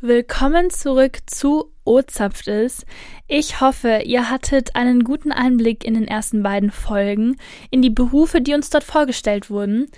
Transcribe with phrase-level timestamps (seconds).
[0.00, 2.86] Willkommen zurück zu Ozapft ist.
[3.26, 7.36] Ich hoffe, ihr hattet einen guten Einblick in den ersten beiden Folgen,
[7.72, 9.90] in die Berufe, die uns dort vorgestellt wurden.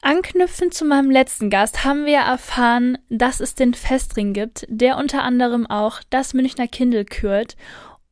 [0.00, 5.24] Anknüpfend zu meinem letzten Gast haben wir erfahren, dass es den Festring gibt, der unter
[5.24, 7.56] anderem auch das Münchner Kindle kürt.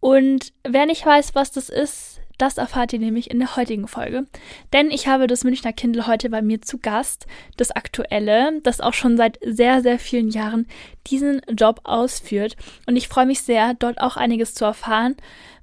[0.01, 4.27] Und wer nicht weiß, was das ist, das erfahrt ihr nämlich in der heutigen Folge.
[4.73, 7.27] Denn ich habe das Münchner Kindle heute bei mir zu Gast,
[7.57, 10.67] das aktuelle, das auch schon seit sehr, sehr vielen Jahren
[11.07, 12.57] diesen Job ausführt.
[12.87, 15.17] Und ich freue mich sehr, dort auch einiges zu erfahren.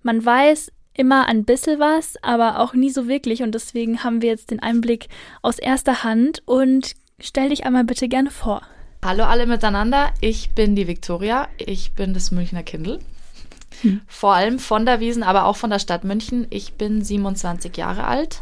[0.04, 3.44] Man weiß immer ein bisschen was, aber auch nie so wirklich.
[3.44, 5.08] Und deswegen haben wir jetzt den Einblick
[5.42, 6.42] aus erster Hand.
[6.46, 8.62] Und stell dich einmal bitte gerne vor.
[9.06, 13.00] Hallo alle miteinander, ich bin die Viktoria, ich bin das Münchner Kindle.
[13.82, 14.02] Hm.
[14.08, 16.48] Vor allem von der Wiesen, aber auch von der Stadt München.
[16.50, 18.42] Ich bin 27 Jahre alt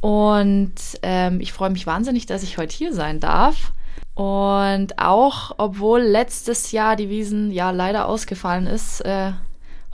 [0.00, 3.72] und ähm, ich freue mich wahnsinnig, dass ich heute hier sein darf.
[4.14, 9.32] Und auch, obwohl letztes Jahr die Wiesen ja leider ausgefallen ist, äh,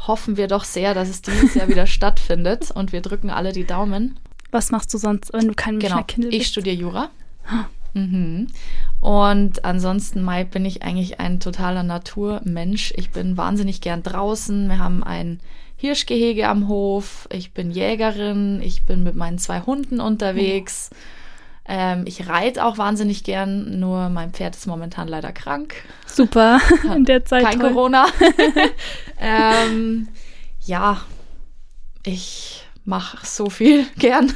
[0.07, 3.65] hoffen wir doch sehr, dass es dieses Jahr wieder stattfindet und wir drücken alle die
[3.65, 4.19] Daumen.
[4.51, 6.35] Was machst du sonst, wenn du kein Münchner genau, Kind bist?
[6.35, 7.11] Ich studiere Jura.
[7.95, 8.49] Mhm.
[9.03, 12.95] Und ansonsten Mai, bin ich eigentlich ein totaler Naturmensch.
[12.97, 14.69] Ich bin wahnsinnig gern draußen.
[14.69, 15.41] Wir haben ein
[15.77, 17.29] Hirschgehege am Hof.
[17.33, 18.63] Ich bin Jägerin.
[18.63, 20.91] Ich bin mit meinen zwei Hunden unterwegs.
[21.67, 25.75] Ähm, ich reite auch wahnsinnig gern, nur mein Pferd ist momentan leider krank.
[26.07, 26.61] Super,
[26.95, 27.45] in der Zeit.
[27.45, 27.71] Kein toll.
[27.73, 28.07] Corona.
[29.21, 30.09] ähm,
[30.61, 31.01] ja,
[32.05, 34.33] ich mach so viel gern.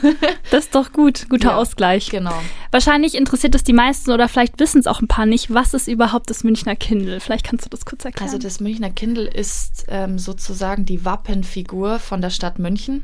[0.50, 2.10] das ist doch gut, guter ja, Ausgleich.
[2.10, 2.34] Genau.
[2.70, 5.52] Wahrscheinlich interessiert es die meisten oder vielleicht wissen es auch ein paar nicht.
[5.52, 7.20] Was ist überhaupt das Münchner Kindle?
[7.20, 8.28] Vielleicht kannst du das kurz erklären.
[8.28, 13.02] Also das Münchner Kindle ist ähm, sozusagen die Wappenfigur von der Stadt München.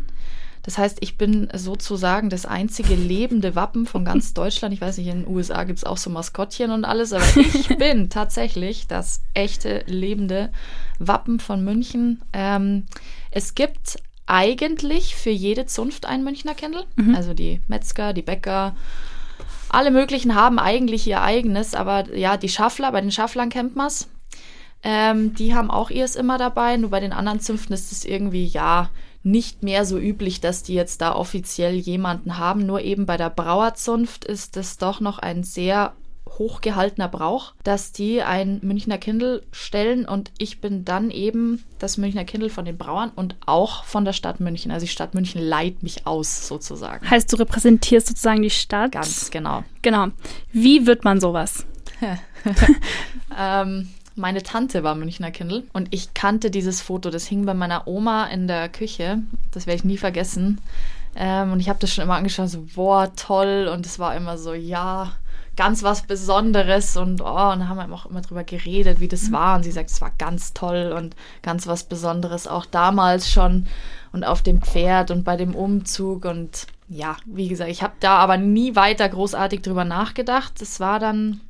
[0.65, 4.73] Das heißt, ich bin sozusagen das einzige lebende Wappen von ganz Deutschland.
[4.73, 7.77] Ich weiß nicht, in den USA gibt es auch so Maskottchen und alles, aber ich
[7.77, 10.53] bin tatsächlich das echte lebende
[10.98, 12.23] Wappen von München.
[12.33, 12.85] Ähm,
[13.33, 16.85] es gibt eigentlich für jede Zunft ein Münchner Kindle.
[16.96, 17.14] Mhm.
[17.14, 18.74] Also die Metzger, die Bäcker,
[19.69, 23.86] alle möglichen haben eigentlich ihr eigenes, aber ja, die Schaffler, bei den Schafflern kennt man
[23.86, 24.08] es.
[24.85, 28.45] Ähm, die haben auch ihrs immer dabei, nur bei den anderen Zünften ist es irgendwie,
[28.45, 28.91] ja,
[29.23, 32.67] nicht mehr so üblich, dass die jetzt da offiziell jemanden haben.
[32.67, 35.95] Nur eben bei der Brauerzunft ist es doch noch ein sehr
[36.39, 42.25] hochgehaltener Brauch, dass die ein Münchner Kindle stellen und ich bin dann eben das Münchner
[42.25, 44.70] Kindle von den Brauern und auch von der Stadt München.
[44.70, 47.09] Also die Stadt München leiht mich aus sozusagen.
[47.09, 48.93] Heißt, du repräsentierst sozusagen die Stadt?
[48.93, 49.65] Ganz genau.
[49.83, 50.09] Genau.
[50.53, 51.67] Wie wird man sowas?
[53.39, 57.11] ähm, meine Tante war Münchner Kindle und ich kannte dieses Foto.
[57.11, 59.23] Das hing bei meiner Oma in der Küche.
[59.53, 60.61] Das werde ich nie vergessen.
[61.14, 63.70] Ähm, und ich habe das schon immer angeschaut, so, boah, toll.
[63.73, 65.13] Und es war immer so, ja,
[65.57, 69.33] ganz was Besonderes und oh, und haben wir auch immer drüber geredet, wie das mhm.
[69.33, 69.57] war.
[69.57, 73.67] Und sie sagt, es war ganz toll und ganz was Besonderes, auch damals schon
[74.13, 76.24] und auf dem Pferd und bei dem Umzug.
[76.24, 80.61] Und ja, wie gesagt, ich habe da aber nie weiter großartig drüber nachgedacht.
[80.63, 81.40] Es war dann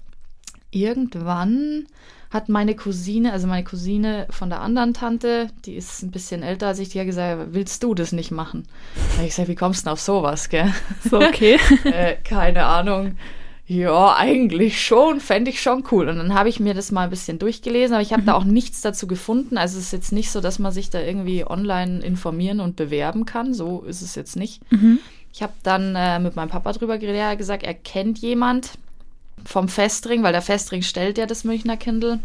[0.70, 1.86] irgendwann
[2.32, 6.68] hat meine Cousine, also meine Cousine von der anderen Tante, die ist ein bisschen älter
[6.68, 8.66] als ich, die hat gesagt, willst du das nicht machen?
[8.94, 10.72] Da habe ich gesagt, wie kommst du denn auf sowas, gell?
[11.08, 11.58] So, okay.
[11.84, 13.18] äh, keine Ahnung.
[13.72, 16.10] Ja, eigentlich schon, fände ich schon cool.
[16.10, 18.26] Und dann habe ich mir das mal ein bisschen durchgelesen, aber ich habe mhm.
[18.26, 19.56] da auch nichts dazu gefunden.
[19.56, 23.24] Also es ist jetzt nicht so, dass man sich da irgendwie online informieren und bewerben
[23.24, 23.54] kann.
[23.54, 24.60] So ist es jetzt nicht.
[24.70, 24.98] Mhm.
[25.32, 27.20] Ich habe dann äh, mit meinem Papa drüber geredet.
[27.20, 28.72] Er hat gesagt, er kennt jemand
[29.42, 32.18] vom Festring, weil der Festring stellt ja das Münchner Kindle.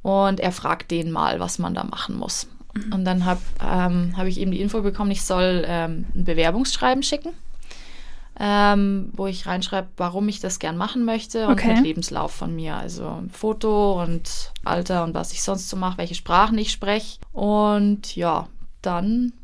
[0.00, 2.46] Und er fragt den mal, was man da machen muss.
[2.72, 2.92] Mhm.
[2.94, 7.02] Und dann habe ähm, hab ich eben die Info bekommen, ich soll ähm, ein Bewerbungsschreiben
[7.02, 7.32] schicken
[8.42, 11.74] ähm, wo ich reinschreibe, warum ich das gern machen möchte und okay.
[11.74, 12.74] mit Lebenslauf von mir.
[12.74, 17.18] Also ein Foto und Alter und was ich sonst so mache, welche Sprachen ich spreche.
[17.32, 18.48] Und ja,
[18.80, 19.34] dann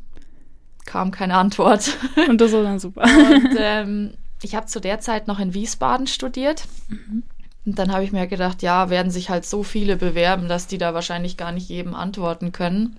[0.87, 1.95] kam keine Antwort.
[2.29, 3.03] Und das war dann super.
[3.03, 6.63] Und ähm, ich habe zu der Zeit noch in Wiesbaden studiert.
[6.87, 7.23] Mhm.
[7.65, 10.77] Und dann habe ich mir gedacht, ja, werden sich halt so viele bewerben, dass die
[10.77, 12.95] da wahrscheinlich gar nicht jedem antworten können.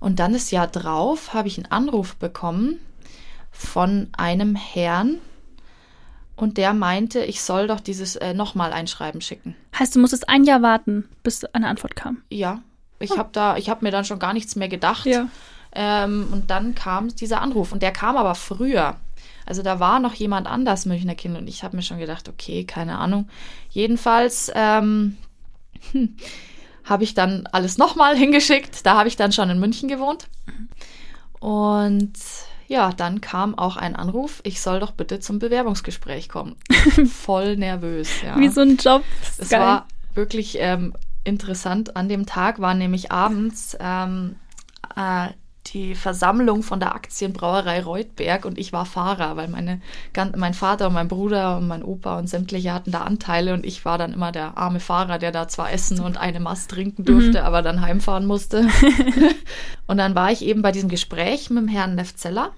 [0.00, 2.80] Und dann das Jahr drauf habe ich einen Anruf bekommen
[3.56, 5.18] von einem Herrn
[6.36, 9.56] und der meinte, ich soll doch dieses äh, nochmal einschreiben schicken.
[9.78, 12.22] Heißt, du musstest ein Jahr warten, bis eine Antwort kam?
[12.30, 12.60] Ja,
[12.98, 13.18] ich oh.
[13.18, 15.06] habe da, ich habe mir dann schon gar nichts mehr gedacht.
[15.06, 15.28] Ja.
[15.72, 18.96] Ähm, und dann kam dieser Anruf und der kam aber früher.
[19.46, 22.64] Also da war noch jemand anders Münchner Kind und ich habe mir schon gedacht, okay,
[22.64, 23.28] keine Ahnung.
[23.70, 25.16] Jedenfalls ähm,
[25.92, 26.16] hm,
[26.84, 28.84] habe ich dann alles nochmal hingeschickt.
[28.84, 30.28] Da habe ich dann schon in München gewohnt.
[30.46, 30.68] Mhm.
[31.40, 32.18] Und
[32.68, 36.56] ja, dann kam auch ein Anruf, ich soll doch bitte zum Bewerbungsgespräch kommen.
[37.12, 38.38] Voll nervös, ja.
[38.38, 39.02] Wie so ein Job.
[39.38, 41.96] Es war wirklich ähm, interessant.
[41.96, 44.36] An dem Tag war nämlich abends ähm,
[44.96, 45.28] äh,
[45.72, 49.80] die Versammlung von der Aktienbrauerei Reutberg und ich war Fahrer, weil meine,
[50.36, 53.84] mein Vater und mein Bruder und mein Opa und sämtliche hatten da Anteile und ich
[53.84, 57.40] war dann immer der arme Fahrer, der da zwar essen und eine Mast trinken durfte,
[57.40, 57.46] mhm.
[57.46, 58.68] aber dann heimfahren musste.
[59.86, 62.52] und dann war ich eben bei diesem Gespräch mit dem Herrn Nefzeller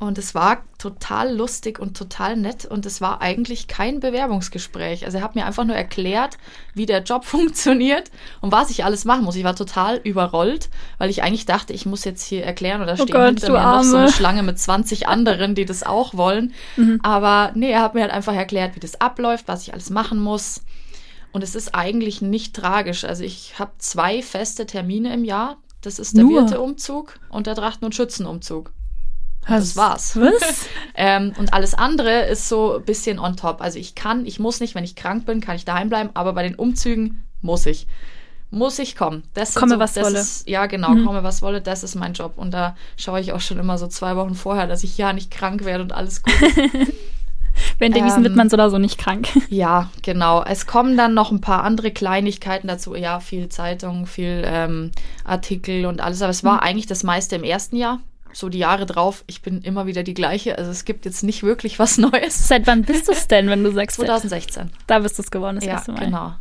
[0.00, 5.04] und es war total lustig und total nett und es war eigentlich kein Bewerbungsgespräch.
[5.04, 6.38] Also er hat mir einfach nur erklärt,
[6.72, 9.34] wie der Job funktioniert und was ich alles machen muss.
[9.34, 13.02] Ich war total überrollt, weil ich eigentlich dachte, ich muss jetzt hier erklären oder oh
[13.02, 13.76] stehen Gott, hinter mir Arme.
[13.76, 16.54] noch so eine Schlange mit 20 anderen, die das auch wollen.
[16.76, 17.00] Mhm.
[17.02, 20.20] Aber nee, er hat mir halt einfach erklärt, wie das abläuft, was ich alles machen
[20.20, 20.62] muss.
[21.32, 23.04] Und es ist eigentlich nicht tragisch.
[23.04, 25.56] Also ich habe zwei feste Termine im Jahr.
[25.80, 28.72] Das ist der Wirteumzug und der Trachten- und Schützenumzug.
[29.48, 30.16] Das war's.
[30.20, 30.66] Was?
[30.94, 33.60] ähm, und alles andere ist so ein bisschen on top.
[33.60, 36.32] Also ich kann, ich muss nicht, wenn ich krank bin, kann ich daheim bleiben, aber
[36.32, 37.86] bei den Umzügen muss ich.
[38.50, 39.24] Muss ich kommen.
[39.34, 40.20] Das komme, so, was das wolle.
[40.20, 41.04] Ist, ja, genau, mhm.
[41.04, 42.34] komme, was wolle, das ist mein Job.
[42.36, 45.30] Und da schaue ich auch schon immer so zwei Wochen vorher, dass ich ja nicht
[45.30, 46.94] krank werde und alles gut ist.
[47.78, 49.28] Während der Wiesen wird man so oder so nicht krank.
[49.50, 50.42] Ja, genau.
[50.44, 52.94] Es kommen dann noch ein paar andere Kleinigkeiten dazu.
[52.94, 54.92] Ja, viel Zeitung, viel ähm,
[55.24, 56.22] Artikel und alles.
[56.22, 56.60] Aber es war mhm.
[56.60, 58.00] eigentlich das meiste im ersten Jahr
[58.38, 60.58] so die Jahre drauf, ich bin immer wieder die gleiche.
[60.58, 62.46] Also es gibt jetzt nicht wirklich was Neues.
[62.46, 63.96] Seit wann bist du es denn, wenn du sagst?
[63.96, 64.70] 2016.
[64.86, 66.04] Da bist du es geworden, das ja, erste Mal.
[66.04, 66.34] Genau.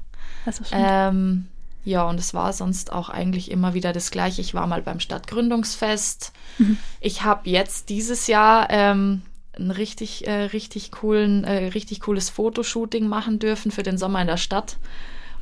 [0.45, 1.47] Das ist ähm,
[1.83, 4.41] ja, und es war sonst auch eigentlich immer wieder das Gleiche.
[4.41, 6.33] Ich war mal beim Stadtgründungsfest.
[6.59, 6.77] Mhm.
[6.99, 9.23] Ich habe jetzt dieses Jahr ähm,
[9.57, 14.27] ein richtig, äh, richtig coolen, äh, richtig cooles Fotoshooting machen dürfen für den Sommer in
[14.27, 14.77] der Stadt.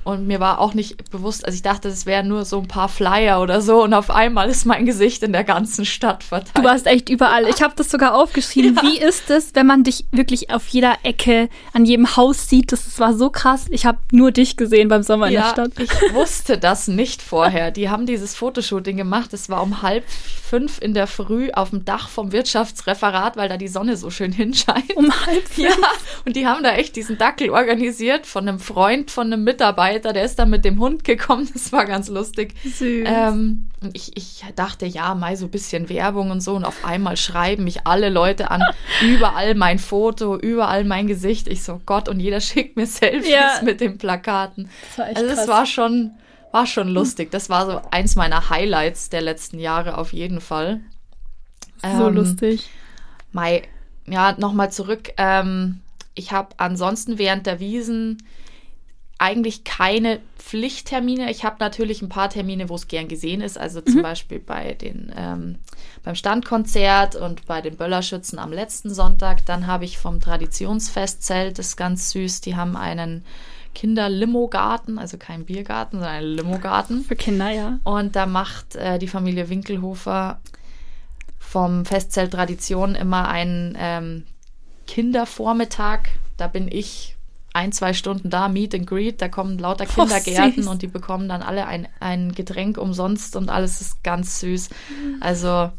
[0.06, 2.90] Und mir war auch nicht bewusst, also ich dachte, es wären nur so ein paar
[2.90, 3.84] Flyer oder so.
[3.84, 6.56] Und auf einmal ist mein Gesicht in der ganzen Stadt verteilt.
[6.56, 7.48] Du warst echt überall.
[7.48, 8.66] Ich habe das sogar aufgeschrieben.
[8.76, 8.82] Ja.
[8.84, 12.72] Wie ist es, wenn man dich wirklich auf jeder Ecke, an jedem Haus sieht?
[12.72, 13.66] Das, war so krass.
[13.70, 15.72] Ich habe nur dich gesehen beim Sommer ja, in der Stadt.
[15.80, 17.72] Ich wusste das nicht vorher.
[17.72, 19.34] Die haben dieses Fotoshooting gemacht.
[19.34, 23.58] Es war um halb fünf in der Früh auf dem Dach vom Wirtschaftsreferat, weil da
[23.58, 24.96] die Sonne so schön hinscheint.
[24.96, 25.70] Um halb fünf?
[25.70, 25.90] Ja.
[26.26, 30.14] Und die haben da echt diesen Dackel organisiert von einem Freund, von einem Mitarbeiter Mitarbeiter,
[30.14, 31.50] der ist dann mit dem Hund gekommen.
[31.56, 32.54] Das war ganz lustig.
[32.64, 33.08] Süß.
[33.08, 36.56] Ähm, ich, ich dachte, ja, mal so ein bisschen Werbung und so.
[36.56, 38.62] Und auf einmal schreiben mich alle Leute an.
[39.02, 41.48] überall mein Foto, überall mein Gesicht.
[41.48, 43.62] Ich so, Gott, und jeder schickt mir Selfies ja.
[43.64, 44.70] mit den Plakaten.
[44.90, 46.12] Das war echt also, es war schon,
[46.52, 47.32] war schon lustig.
[47.32, 50.82] Das war so eins meiner Highlights der letzten Jahre auf jeden Fall.
[51.82, 52.70] So ähm, lustig.
[53.32, 53.64] Mai,
[54.08, 55.14] ja, nochmal zurück.
[55.18, 55.80] Ähm,
[56.16, 58.18] ich habe ansonsten während der Wiesen
[59.18, 61.32] eigentlich keine Pflichttermine.
[61.32, 63.58] Ich habe natürlich ein paar Termine, wo es gern gesehen ist.
[63.58, 64.04] Also zum mhm.
[64.04, 65.56] Beispiel bei den ähm,
[66.04, 69.46] beim Standkonzert und bei den Böllerschützen am letzten Sonntag.
[69.46, 72.42] Dann habe ich vom Traditionsfestzelt, das ist ganz süß.
[72.42, 73.26] Die haben einen
[73.74, 77.04] Kinder-Limo-Garten, also kein Biergarten, sondern einen Limo-Garten.
[77.04, 77.80] Für Kinder, ja.
[77.84, 80.40] Und da macht äh, die Familie Winkelhofer
[81.40, 84.24] vom Festzelt Tradition immer einen ähm,
[84.88, 86.02] Kindervormittag.
[86.38, 87.15] Da bin ich
[87.56, 91.30] ein, zwei Stunden da, Meet and Greet, da kommen lauter Kindergärten oh, und die bekommen
[91.30, 94.70] dann alle ein, ein Getränk umsonst und alles ist ganz süß.
[95.22, 95.72] Also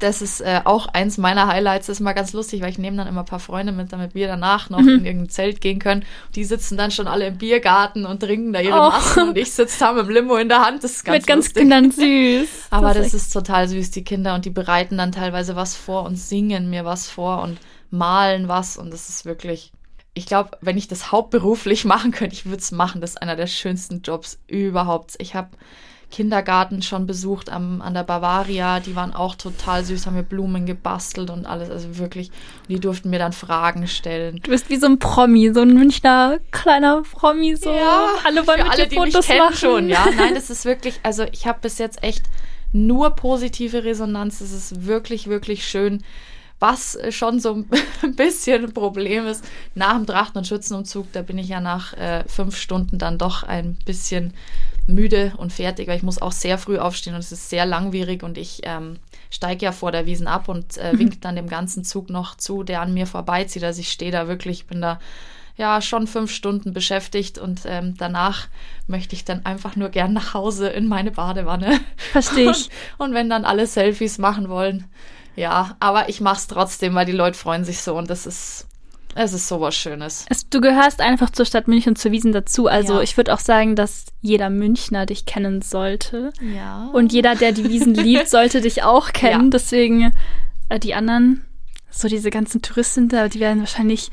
[0.00, 1.86] das ist äh, auch eins meiner Highlights.
[1.86, 4.14] Das ist mal ganz lustig, weil ich nehme dann immer ein paar Freunde mit, damit
[4.14, 4.88] wir danach noch mhm.
[4.88, 6.04] in irgendein Zelt gehen können.
[6.34, 8.90] Die sitzen dann schon alle im Biergarten und trinken da ihre oh.
[8.90, 10.82] Massen und ich sitze da mit dem Limo in der Hand.
[10.82, 12.48] Das ist ganz Mit ganz Kindern süß.
[12.70, 14.34] Aber das, das ist, ist total süß, die Kinder.
[14.34, 17.58] Und die bereiten dann teilweise was vor und singen mir was vor und
[17.90, 18.76] malen was.
[18.76, 19.72] Und das ist wirklich
[20.14, 23.00] ich glaube, wenn ich das hauptberuflich machen könnte, ich würde es machen.
[23.00, 25.14] Das ist einer der schönsten Jobs überhaupt.
[25.18, 25.50] Ich habe
[26.10, 28.78] Kindergarten schon besucht am, an der Bavaria.
[28.78, 31.70] Die waren auch total süß, haben mir Blumen gebastelt und alles.
[31.70, 32.30] Also wirklich,
[32.68, 34.38] die durften mir dann Fragen stellen.
[34.40, 37.56] Du bist wie so ein Promi, so ein Münchner kleiner Promi.
[37.56, 37.72] So.
[37.72, 39.56] Ja, alle wollen für mit alle, die Fotos mich kennen machen.
[39.56, 39.88] schon.
[39.88, 42.26] Ja, nein, das ist wirklich, also ich habe bis jetzt echt
[42.70, 44.38] nur positive Resonanz.
[44.38, 46.04] Das ist wirklich, wirklich schön
[46.64, 47.62] was schon so
[48.02, 49.44] ein bisschen ein Problem ist.
[49.74, 53.42] Nach dem Drachen- und Schützenumzug, da bin ich ja nach äh, fünf Stunden dann doch
[53.42, 54.32] ein bisschen
[54.86, 58.22] müde und fertig, weil ich muss auch sehr früh aufstehen und es ist sehr langwierig
[58.22, 58.96] und ich ähm,
[59.30, 60.98] steige ja vor der Wiesen ab und äh, mhm.
[61.00, 63.62] winke dann dem ganzen Zug noch zu, der an mir vorbeizieht.
[63.62, 64.98] Also ich stehe da wirklich, bin da
[65.56, 68.48] ja schon fünf Stunden beschäftigt und ähm, danach
[68.86, 71.78] möchte ich dann einfach nur gern nach Hause in meine Badewanne.
[72.12, 72.70] Verstehe ich.
[72.98, 74.84] Und, und wenn dann alle Selfies machen wollen,
[75.36, 78.66] ja, aber ich mach's trotzdem, weil die Leute freuen sich so und das ist,
[79.14, 80.26] es ist sowas Schönes.
[80.28, 82.66] Es, du gehörst einfach zur Stadt München zur Wiesen dazu.
[82.66, 83.00] Also ja.
[83.02, 86.32] ich würde auch sagen, dass jeder Münchner dich kennen sollte.
[86.40, 86.90] Ja.
[86.92, 89.44] Und jeder, der die Wiesen liebt, sollte dich auch kennen.
[89.44, 89.50] Ja.
[89.50, 90.12] Deswegen
[90.68, 91.44] äh, die anderen,
[91.90, 94.10] so diese ganzen Touristen, die werden wahrscheinlich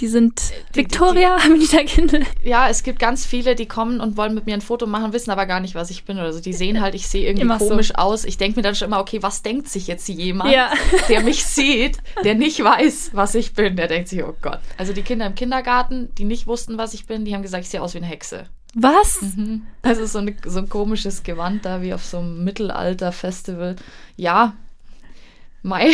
[0.00, 0.40] Die sind
[0.74, 2.22] die- Victoria, Amelita Kindle.
[2.44, 5.30] Ja, es gibt ganz viele, die kommen und wollen mit mir ein Foto machen, wissen
[5.30, 6.40] aber gar nicht, was ich bin oder so.
[6.40, 7.68] Die sehen halt, ich sehe irgendwie Immer so.
[7.68, 8.24] komisch aus.
[8.24, 10.70] Ich denke mir dann schon immer, okay, was denkt sich jetzt jemand, Ja.
[11.08, 13.74] der mich sieht, der nicht weiß, was ich bin?
[13.76, 14.60] Der denkt sich, oh Gott.
[14.76, 17.70] Also die Kinder im Kindergarten, die nicht wussten, was ich bin, die haben gesagt, ich
[17.70, 18.44] sehe aus wie eine Hexe.
[18.74, 19.18] Was?
[19.82, 23.76] Also so, eine, so ein komisches Gewand da, wie auf so einem Mittelalter-Festival.
[24.16, 24.54] Ja,
[25.68, 25.90] Mai.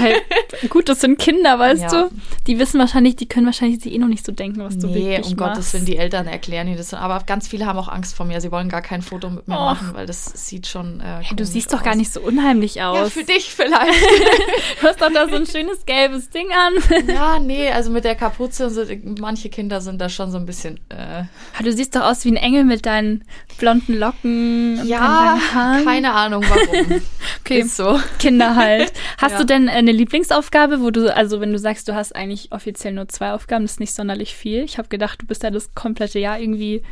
[0.00, 0.22] Halt,
[0.70, 1.88] gut, das sind Kinder, weißt Ja.
[1.88, 2.10] du?
[2.46, 4.94] Die wissen wahrscheinlich, die können wahrscheinlich sich eh noch nicht so denken, was du Nee,
[4.94, 5.54] wirklich um machst.
[5.56, 6.94] Gottes Willen, die Eltern erklären ihnen das.
[6.94, 8.40] Aber ganz viele haben auch Angst vor mir.
[8.40, 9.60] Sie wollen gar kein Foto mit mir Och.
[9.60, 11.00] machen, weil das sieht schon.
[11.00, 11.84] Äh, Hey, du siehst doch aus.
[11.84, 12.98] gar nicht so unheimlich aus.
[12.98, 13.76] Ja, für dich vielleicht.
[14.80, 16.74] Du hast doch da so ein schönes gelbes Ding an.
[17.08, 18.82] ja, nee, also mit der Kapuze, so,
[19.18, 20.78] manche Kinder sind da schon so ein bisschen.
[20.90, 23.24] Äh, Aber du siehst doch aus wie ein Engel mit deinen
[23.58, 25.38] blonden Locken ja,
[25.84, 27.00] keine Ahnung warum.
[27.40, 27.60] Okay.
[27.60, 28.00] Ist so.
[28.18, 28.92] Kinder halt.
[29.18, 29.38] Hast Ja.
[29.38, 33.08] du denn eine Lieblingsaufgabe, wo du, also wenn du sagst, du hast eigentlich offiziell nur
[33.08, 34.62] zwei Aufgaben, das ist nicht sonderlich viel.
[34.64, 36.82] Ich habe gedacht, du bist ja das komplette Jahr irgendwie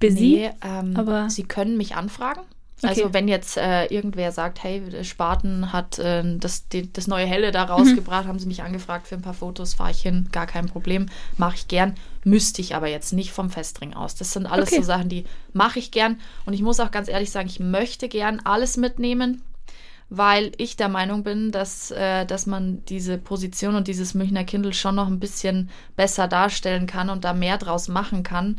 [0.00, 0.36] busy.
[0.36, 2.40] Nee, ähm, aber- sie können mich anfragen.
[2.82, 2.88] Okay.
[3.00, 7.50] Also wenn jetzt äh, irgendwer sagt, hey, Spaten hat äh, das, die, das neue Helle
[7.50, 10.66] da rausgebracht, haben sie mich angefragt für ein paar Fotos, fahre ich hin, gar kein
[10.66, 11.06] Problem,
[11.38, 11.94] mache ich gern,
[12.24, 14.16] müsste ich aber jetzt nicht vom Festring aus.
[14.16, 14.80] Das sind alles Okay.
[14.80, 18.08] so Sachen, die mache ich gern und ich muss auch ganz ehrlich sagen, ich möchte
[18.08, 19.40] gern alles mitnehmen,
[20.16, 24.72] weil ich der Meinung bin, dass, äh, dass man diese Position und dieses Münchner Kindle
[24.72, 28.56] schon noch ein bisschen besser darstellen kann und da mehr draus machen kann.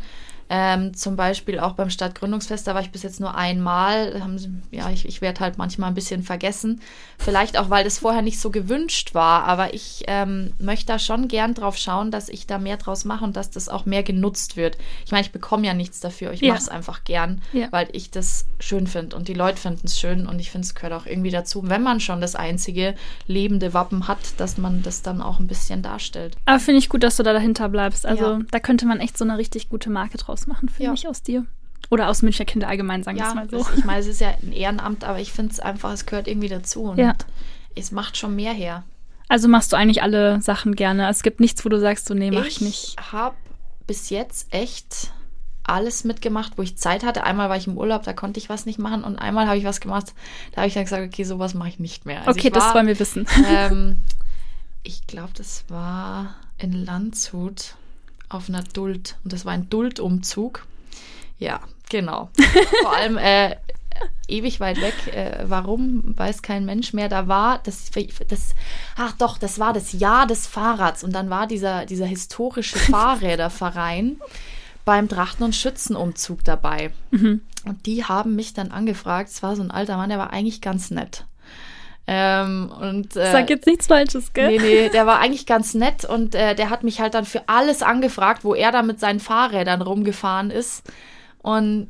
[0.48, 4.20] Ähm, zum Beispiel auch beim Stadtgründungsfest, da war ich bis jetzt nur einmal.
[4.22, 6.82] Haben sie, ja, ich, ich werde halt manchmal ein bisschen vergessen.
[7.18, 9.46] Vielleicht auch, weil das vorher nicht so gewünscht war.
[9.46, 13.24] Aber ich ähm, möchte da schon gern drauf schauen, dass ich da mehr draus mache
[13.24, 14.78] und dass das auch mehr genutzt wird.
[15.06, 16.32] Ich meine, ich bekomme ja nichts dafür.
[16.32, 16.50] Ich Ja.
[16.54, 17.72] mache es einfach gern, Ja.
[17.72, 20.76] weil ich das schön finde und die Leute finden es schön und ich finde, es
[20.76, 22.94] gehört auch irgendwie dazu, wenn man schon das einzige
[23.28, 26.36] lebende Wappen hat, dass man das dann auch ein bisschen darstellt.
[26.46, 28.06] Aber finde ich gut, dass du da dahinter bleibst.
[28.06, 28.40] Also Ja.
[28.52, 30.94] da könnte man echt so eine richtig gute Marke draus machen, finde Ja.
[30.94, 31.46] ich, aus dir.
[31.92, 33.58] Oder aus Münchner Kinder allgemein, sagen wir Ja, es mal so.
[33.60, 36.28] das, ich meine, es ist ja ein Ehrenamt, aber ich finde es einfach, es gehört
[36.28, 37.14] irgendwie dazu und Ja.
[37.76, 38.84] es macht schon mehr her.
[39.28, 41.10] Also machst du eigentlich alle Sachen gerne.
[41.10, 42.96] Es gibt nichts, wo du sagst, so nee, mach ich, nicht.
[43.12, 43.36] habe
[43.88, 45.12] bis jetzt echt
[45.64, 47.24] alles mitgemacht, wo ich Zeit hatte.
[47.24, 49.64] Einmal war ich im Urlaub, da konnte ich was nicht machen und einmal habe ich
[49.66, 50.14] was gemacht,
[50.52, 52.20] da habe ich dann gesagt, okay, sowas mache ich nicht mehr.
[52.20, 53.26] Also okay, ich das war, wollen wir wissen.
[53.48, 53.98] ähm,
[54.84, 57.76] ich glaube, das war in Landshut
[58.30, 59.18] auf einer Duld.
[59.24, 60.66] Und das war ein Duldumzug.
[61.38, 62.30] Ja, genau.
[62.82, 63.56] Vor allem äh,
[64.28, 65.14] ewig weit weg.
[65.14, 67.10] Äh, warum, weiß kein Mensch mehr.
[67.10, 67.92] Da war das,
[68.28, 68.56] das,
[68.96, 71.04] ach doch, das war das Jahr des Fahrrads.
[71.04, 74.18] Und dann war dieser, dieser historische Fahrräderverein
[74.86, 76.92] beim Drachen- und Schützenumzug dabei.
[77.12, 77.42] Mhm.
[77.66, 79.30] Und die haben mich dann angefragt.
[79.30, 81.26] Es war so ein alter Mann, der war eigentlich ganz nett.
[82.08, 84.48] Ähm, und, äh, Sag jetzt nichts Falsches, gell?
[84.50, 87.50] Nee, nee, der war eigentlich ganz nett und äh, der hat mich halt dann für
[87.50, 90.84] alles angefragt, wo er da mit seinen Fahrrädern rumgefahren ist.
[91.42, 91.88] Und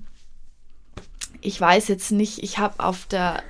[1.42, 3.44] ich weiß jetzt nicht, ich habe auf der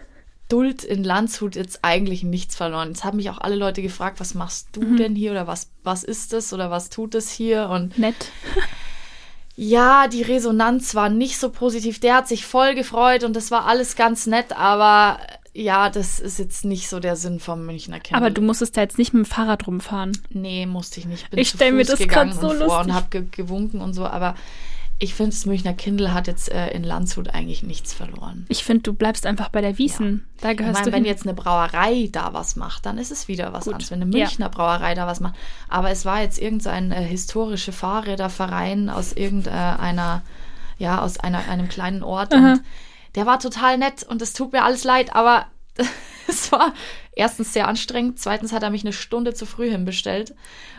[0.50, 2.90] Duld in Landshut jetzt eigentlich nichts verloren.
[2.90, 4.98] Jetzt haben mich auch alle Leute gefragt, was machst du Mhm.
[4.98, 7.70] denn hier oder was, was ist das oder was tut es hier?
[7.70, 8.32] Und Nett.
[9.56, 12.00] Ja, die Resonanz war nicht so positiv.
[12.00, 15.20] Der hat sich voll gefreut und das war alles ganz nett, aber
[15.54, 18.18] ja, das ist jetzt nicht so der Sinn vom Münchner Kindle.
[18.18, 20.12] Aber du musstest da jetzt nicht mit dem Fahrrad rumfahren.
[20.30, 21.30] Nee, musste ich nicht.
[21.30, 22.68] Bin Ich zu stell mir das gegangen so lustig.
[22.68, 24.36] und habe ge gewunken und so, aber
[24.98, 28.46] ich finde, das Münchner Kindle hat jetzt äh, in Landshut eigentlich nichts verloren.
[28.50, 30.26] Ich finde, du bleibst einfach bei der Wiesen.
[30.40, 31.12] Da Ich gehörst meine, du wenn hin.
[31.12, 33.74] jetzt eine Brauerei da was macht, dann ist es wieder was Gut.
[33.74, 33.92] anderes.
[33.92, 34.26] Wenn eine Ja.
[34.26, 35.36] Münchner Brauerei da was macht.
[35.68, 40.22] Aber es war jetzt irgendein äh, historische Fahrräderverein aus irgendeiner,
[40.78, 42.34] ja, aus einer, einem kleinen Ort.
[42.34, 42.54] Aha.
[42.54, 42.62] Und
[43.16, 45.48] der war total nett und es tut mir alles leid, aber
[46.28, 46.74] es war
[47.12, 48.20] erstens sehr anstrengend.
[48.20, 50.34] Zweitens hat er mich eine Stunde zu früh hinbestellt.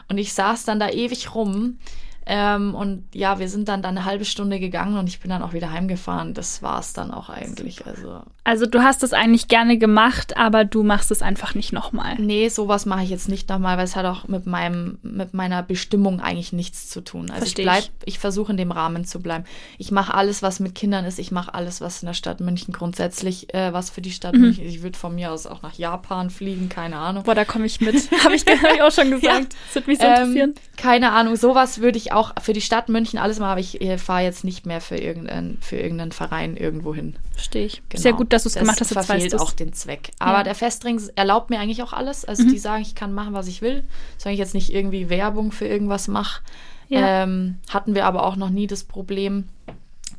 [0.08, 1.78] Und ich saß dann da ewig rum.
[2.26, 5.42] Ähm, und ja, wir sind dann, dann eine halbe Stunde gegangen und ich bin dann
[5.42, 6.35] auch wieder heimgefahren.
[6.35, 7.87] Das war es dann auch eigentlich.
[7.87, 12.16] Also Also du hast es eigentlich gerne gemacht, aber du machst es einfach nicht nochmal.
[12.18, 15.62] Nee, sowas mache ich jetzt nicht nochmal, weil es hat auch mit meinem, mit meiner
[15.62, 17.30] Bestimmung eigentlich nichts zu tun.
[17.30, 18.14] Also Versteh ich bleib, ich.
[18.14, 19.45] ich versuche in dem Rahmen zu bleiben.
[19.78, 21.21] Ich mache alles, was mit Kindern ist.
[21.21, 24.40] Ich mache alles, was in der Stadt München grundsätzlich, äh, was für die Stadt Mhm.
[24.40, 24.66] München.
[24.66, 27.23] Ich würde von mir aus auch nach Japan fliegen, keine Ahnung.
[27.23, 27.95] Boah, da komme ich mit.
[28.25, 29.54] Habe ich, hab ich auch schon gesagt.
[29.66, 30.54] Das würde mich so Ähm, interessieren.
[30.76, 34.23] keine Ahnung, sowas würde ich auch für die Stadt München alles machen, aber ich fahre
[34.23, 37.16] jetzt nicht mehr für irgendeinen, für irgendeinen Verein irgendwo hin.
[37.32, 37.82] Verstehe ich.
[37.88, 38.02] Genau.
[38.02, 38.90] Sehr gut, dass du es gemacht hast.
[38.90, 40.11] Jetzt verfehlt weißt auch den Zweck.
[40.18, 40.42] Aber Ja.
[40.44, 42.25] der Festring erlaubt mir eigentlich auch alles.
[42.25, 42.49] Also Mhm.
[42.52, 43.85] die sagen, ich kann machen, was ich will.
[44.18, 46.42] Solange ich jetzt nicht irgendwie Werbung für irgendwas mache.
[46.88, 47.23] Ja.
[47.25, 49.49] Ähm, hatten wir aber auch noch nie das Problem.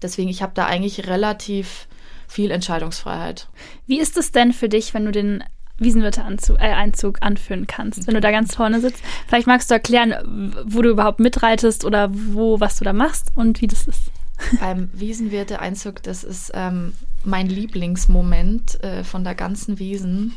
[0.01, 1.87] Deswegen, ich habe da eigentlich relativ
[2.27, 3.47] viel Entscheidungsfreiheit.
[3.87, 5.43] Wie ist es denn für dich, wenn du den
[5.79, 9.01] Wiesenwirte-Einzug äh, Einzug anführen kannst, wenn du da ganz vorne sitzt.
[9.27, 13.61] Vielleicht magst du erklären, wo du überhaupt mitreitest oder wo, was du da machst und
[13.61, 14.11] wie das ist.
[14.59, 16.93] Beim Wiesenwirte-Einzug, das ist ähm,
[17.23, 20.35] mein Lieblingsmoment äh, von der ganzen Wiesen.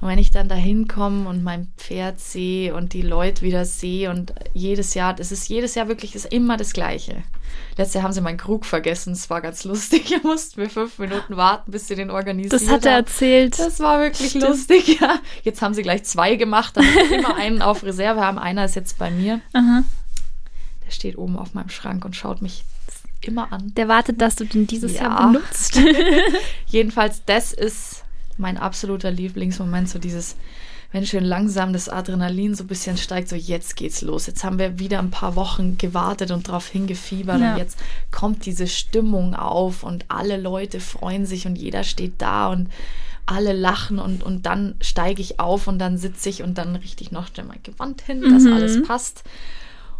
[0.00, 4.10] Und wenn ich dann da hinkomme und mein Pferd sehe und die Leute wieder sehe
[4.10, 7.22] und jedes Jahr, das ist jedes Jahr wirklich, ist immer das Gleiche.
[7.76, 10.10] Letztes Jahr haben sie meinen Krug vergessen, es war ganz lustig.
[10.10, 13.04] Ihr musst mir fünf Minuten warten, bis sie den organisiert Das hat er haben.
[13.06, 13.58] erzählt.
[13.58, 14.44] Das war wirklich Stimmt.
[14.48, 15.18] lustig, ja.
[15.42, 18.38] Jetzt haben sie gleich zwei gemacht, damit wir immer einen auf Reserve haben.
[18.38, 19.40] Einer ist jetzt bei mir.
[19.52, 19.82] Aha.
[20.86, 22.64] Der steht oben auf meinem Schrank und schaut mich
[23.22, 23.72] immer an.
[23.76, 25.02] Der wartet, dass du den dieses Ja.
[25.02, 25.78] Jahr benutzt.
[26.66, 28.04] Jedenfalls, das ist
[28.38, 30.36] mein absoluter Lieblingsmoment, so dieses,
[30.92, 34.26] wenn schön langsam das Adrenalin so ein bisschen steigt, so jetzt geht's los.
[34.26, 37.52] Jetzt haben wir wieder ein paar Wochen gewartet und darauf hingefiebert Ja.
[37.52, 37.78] und jetzt
[38.10, 42.68] kommt diese Stimmung auf und alle Leute freuen sich und jeder steht da und
[43.26, 47.04] alle lachen und, und dann steige ich auf und dann sitze ich und dann richte
[47.04, 48.52] ich noch schnell mein Gewand hin, dass Mhm.
[48.52, 49.22] alles passt.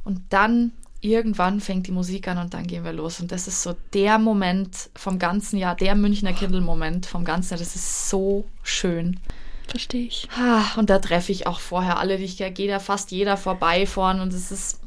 [0.03, 3.21] Und dann irgendwann fängt die Musik an und dann gehen wir los.
[3.21, 7.59] Und das ist so der Moment vom ganzen Jahr, der Münchner Kindle-Moment vom ganzen Jahr.
[7.61, 9.21] Das ist so schön.
[9.71, 10.29] Verstehe ich.
[10.37, 13.87] Ah, Und da treffe ich auch vorher alle, ich da geht da fast jeder vorbei
[13.87, 14.81] vorn und es ist.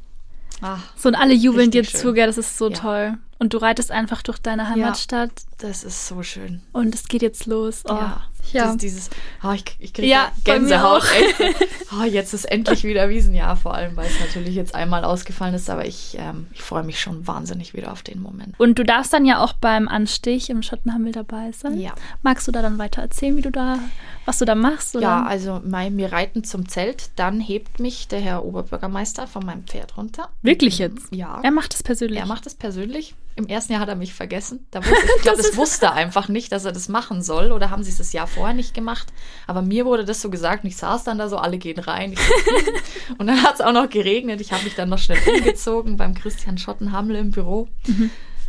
[0.62, 2.16] Ah, So und alle jubeln dir Richtig zu, schön.
[2.16, 2.28] gell?
[2.28, 2.76] Das ist so Ja.
[2.78, 3.18] toll.
[3.40, 6.62] Und du reitest einfach durch deine Heimatstadt das ist so schön.
[6.72, 7.84] und es geht jetzt los.
[7.86, 7.94] Oh.
[7.94, 8.24] Ja.
[8.52, 8.68] Ja.
[8.68, 9.10] Das, dieses,
[9.42, 11.04] ah, ich, ich kriege Ja, Gänsehaut.
[11.90, 15.70] Ah, jetzt ist endlich wieder Wiesenjahr, vor allem, weil es natürlich jetzt einmal ausgefallen ist,
[15.70, 18.60] aber ich, ähm, ich freue mich schon wahnsinnig wieder auf den Moment.
[18.60, 21.80] Und du darfst dann ja auch beim Anstich im Schottenhammel dabei sein.
[21.80, 21.94] Ja.
[22.24, 23.80] Magst du da dann weiter erzählen, wie du da,
[24.26, 24.96] was du da machst?
[24.96, 25.04] Oder?
[25.04, 29.64] Ja, also mein, wir reiten zum Zelt, dann hebt mich der Herr Oberbürgermeister von meinem
[29.66, 30.30] Pferd runter.
[30.42, 31.14] Wirklich jetzt?
[31.14, 31.40] Ja.
[31.44, 32.20] Er macht es persönlich.
[32.20, 33.16] Er macht es persönlich.
[33.36, 34.66] Im ersten Jahr hat er mich vergessen.
[34.70, 37.52] Da wusste, ich glaube, das wusste er einfach nicht, dass er das machen soll.
[37.52, 39.12] Oder haben sie es das Jahr vorher nicht gemacht.
[39.48, 42.16] Aber mir wurde das so gesagt und ich saß dann da so, alle gehen rein.
[42.16, 44.42] So, und dann hat es auch noch geregnet.
[44.42, 47.68] Ich habe mich dann noch schnell umgezogen beim Christian Schottenhammel im Büro.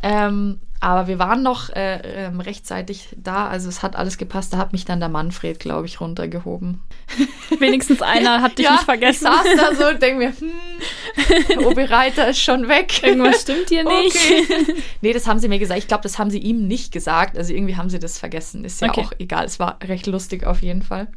[0.03, 4.53] Ähm, aber wir waren noch äh, ähm, rechtzeitig da, also es hat alles gepasst.
[4.53, 6.83] Da hat mich dann der Manfred, glaube ich, runtergehoben.
[7.59, 9.27] Wenigstens einer hat dich ja, nicht vergessen.
[9.31, 13.03] Ich saß da so und denke mir, hm, Obi Reiter ist schon weg.
[13.03, 14.15] Irgendwas stimmt hier nicht.
[14.15, 14.75] Okay.
[15.01, 15.79] nee, das haben sie mir gesagt.
[15.79, 17.39] Ich glaube, das haben sie ihm nicht gesagt.
[17.39, 18.63] Also irgendwie haben sie das vergessen.
[18.67, 19.07] Ist ja Okay.
[19.07, 19.47] auch egal.
[19.47, 21.09] Es war recht lustig auf jeden Fall.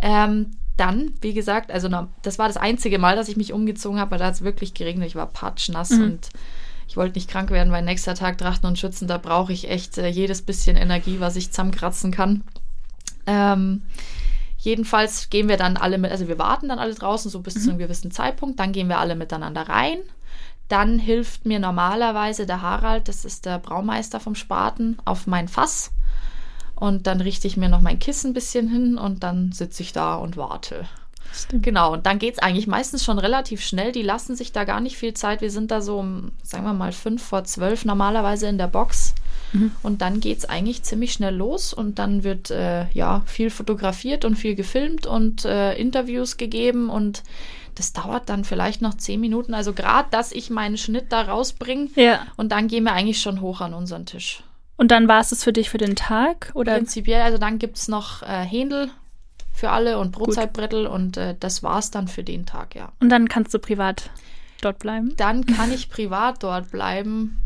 [0.00, 4.00] Ähm, dann, wie gesagt, also na, das war das einzige Mal, dass ich mich umgezogen
[4.00, 5.06] habe, weil da hat es wirklich geregnet.
[5.08, 6.02] Ich war patschnass Mhm.
[6.02, 6.28] und
[6.92, 9.96] ich wollte nicht krank werden, weil nächster Tag Trachten und Schützen, da brauche ich echt
[9.96, 12.44] äh, jedes bisschen Energie, was ich zusammenkratzen kann.
[13.26, 13.80] Ähm,
[14.58, 17.70] jedenfalls gehen wir dann alle mit, also wir warten dann alle draußen so bis zu
[17.70, 20.00] einem gewissen Zeitpunkt, dann gehen wir alle miteinander rein.
[20.68, 25.92] Dann hilft mir normalerweise der Harald, das ist der Braumeister vom Spaten, auf mein Fass.
[26.74, 29.94] Und dann richte ich mir noch mein Kissen ein bisschen hin und dann sitze ich
[29.94, 30.84] da und warte.
[31.32, 31.62] Stimmt.
[31.62, 33.92] Genau, und dann geht es eigentlich meistens schon relativ schnell.
[33.92, 35.40] Die lassen sich da gar nicht viel Zeit.
[35.40, 39.14] Wir sind da so um, sagen wir mal, fünf vor zwölf normalerweise in der Box.
[39.82, 44.24] Und dann geht es eigentlich ziemlich schnell los und dann wird äh, ja viel fotografiert
[44.24, 47.22] und viel gefilmt und äh, Interviews gegeben und
[47.74, 49.52] das dauert dann vielleicht noch zehn Minuten.
[49.52, 52.20] Also gerade, dass ich meinen Schnitt da rausbringe Ja.
[52.38, 54.42] und dann gehen wir eigentlich schon hoch an unseren Tisch.
[54.78, 56.50] Und dann war es das für dich für den Tag?
[56.54, 56.72] Oder?
[56.76, 58.90] Prinzipiell, also dann gibt es noch äh, Händel
[59.52, 62.92] für alle und Brotzeitbrettel und äh, das war's dann für den Tag, ja.
[63.00, 64.10] Und dann kannst du privat
[64.60, 65.14] dort bleiben?
[65.16, 67.42] Dann kann ich privat dort bleiben.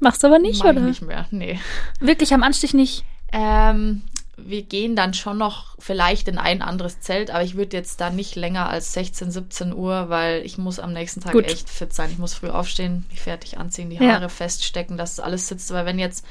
[0.00, 0.80] Machst du aber nicht, Mach oder?
[0.80, 1.60] Ich nicht mehr, nee.
[2.00, 3.04] Wirklich am Anstich nicht?
[3.32, 4.02] Ähm,
[4.36, 8.10] wir gehen dann schon noch vielleicht in ein anderes Zelt, aber ich würde jetzt da
[8.10, 11.44] nicht länger als 16, 17 Uhr, weil ich muss am nächsten Tag Gut.
[11.46, 12.10] echt fit sein.
[12.10, 14.14] Ich muss früh aufstehen, mich fertig anziehen, die Ja.
[14.14, 15.70] Haare feststecken, dass alles sitzt.
[15.72, 16.24] Weil wenn jetzt,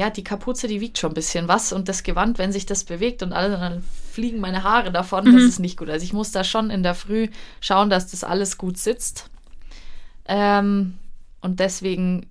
[0.00, 2.84] ja, die Kapuze, die wiegt schon ein bisschen was und das Gewand, wenn sich das
[2.84, 5.34] bewegt und alles, dann fliegen meine Haare davon, Mhm.
[5.34, 5.90] das ist nicht gut.
[5.90, 7.28] Also ich muss da schon in der Früh
[7.60, 9.28] schauen, dass das alles gut sitzt.
[10.26, 10.94] Ähm,
[11.40, 12.26] und deswegen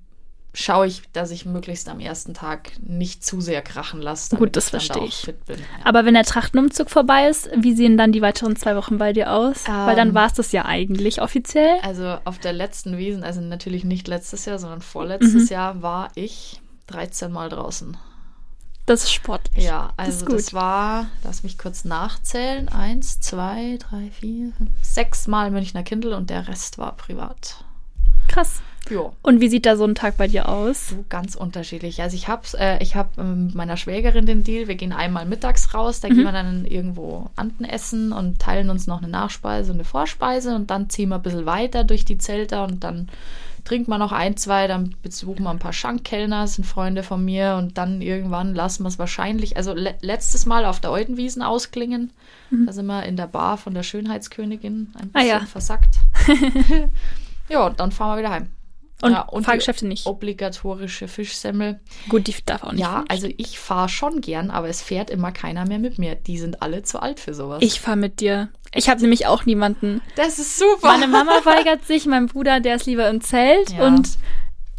[0.53, 4.36] schaue ich, dass ich möglichst am ersten Tag nicht zu sehr krachen lasse.
[4.36, 5.15] Gut, das da verstehe auch ich.
[5.17, 5.60] fit bin.
[5.60, 5.65] Ja.
[5.86, 9.32] Aber wenn der Trachtenumzug vorbei ist, wie sehen dann die weiteren zwei Wochen bei dir
[9.32, 9.67] aus?
[9.67, 11.77] Weil dann Ähm, war es das ja eigentlich offiziell.
[11.84, 15.53] Also auf der letzten Wiesen, also natürlich nicht letztes Jahr, sondern vorletztes Mhm.
[15.53, 17.97] Jahr war ich 13 Mal draußen.
[18.86, 19.63] Das ist sportlich.
[19.65, 20.36] Ja, Das also gut.
[20.39, 26.15] das, war, lass mich kurz nachzählen, eins, zwei, drei, vier, fünf, sechs Mal Münchner Kindle
[26.17, 27.63] und der Rest war privat.
[28.28, 28.62] Krass.
[28.89, 29.12] Ja.
[29.21, 30.89] Und wie sieht da so ein Tag bei dir aus?
[30.89, 32.02] So ganz unterschiedlich.
[32.02, 35.25] Also ich habe äh, ich hab, ähm, mit meiner Schwägerin den Deal, wir gehen einmal
[35.25, 36.13] mittags raus, da Mhm.
[36.15, 40.56] gehen wir dann irgendwo Anden essen und teilen uns noch eine Nachspeise und eine Vorspeise
[40.56, 43.10] und dann ziehen wir ein bisschen weiter durch die Zelte und dann
[43.65, 47.56] trinkt man noch ein, zwei, dann besuchen wir ein paar Schankkellner, sind Freunde von mir
[47.60, 52.12] und dann irgendwann lassen wir es wahrscheinlich, also le letztes Mal auf der Eudenwiesen ausklingen,
[52.65, 55.10] da sind wir in der Bar von der Schönheitskönigin ein Mhm.
[55.13, 55.39] Ah, bisschen ja.
[55.45, 55.95] versackt.
[57.49, 58.47] ja, und dann fahren wir wieder heim.
[59.02, 60.06] Und ja, und Fahrgeschäfte nicht.
[60.08, 61.80] obligatorische Fischsemmel.
[62.10, 62.82] Gut, die darf auch nicht.
[62.82, 66.16] Ja, also ich fahre schon gern, aber es fährt immer keiner mehr mit mir.
[66.16, 67.60] Die sind alle zu alt für sowas.
[67.62, 68.50] ich fahre mit dir.
[68.76, 70.02] Ich habe nämlich auch niemanden.
[70.16, 70.88] das ist super.
[70.88, 73.88] Meine Mama weigert sich, mein Bruder, der ist lieber im Zelt Ja.
[73.88, 74.18] und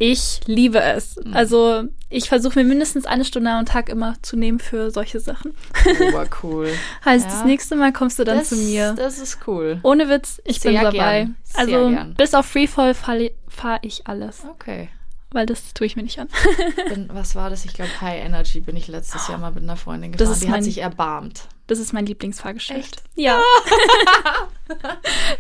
[0.03, 1.17] ich liebe es.
[1.33, 5.55] Also ich versuche mir mindestens eine Stunde am Tag immer zu nehmen für solche Sachen.
[6.43, 6.69] cool.
[7.05, 7.31] Heißt, Ja.
[7.33, 8.95] das nächste Mal kommst du dann das, zu mir.
[8.95, 9.79] Das ist cool.
[9.83, 10.93] Ohne Witz, ich bin Sehr dabei.
[11.25, 11.37] gern.
[11.45, 12.15] Sehr Also gern.
[12.15, 14.89] bis auf Freefall fahre fahr ich alles, Okay.
[15.33, 16.29] weil das tue ich mir nicht an.
[16.89, 17.65] Bin, was war das?
[17.67, 20.33] Ich glaube, High Energy bin ich letztes Jahr mal mit einer Freundin Das gefahren.
[20.35, 21.43] ist Die hat sich erbarmt.
[21.71, 22.81] Das ist mein Lieblingsfahrgeschäft.
[22.81, 23.03] Echt?
[23.15, 23.41] Ja.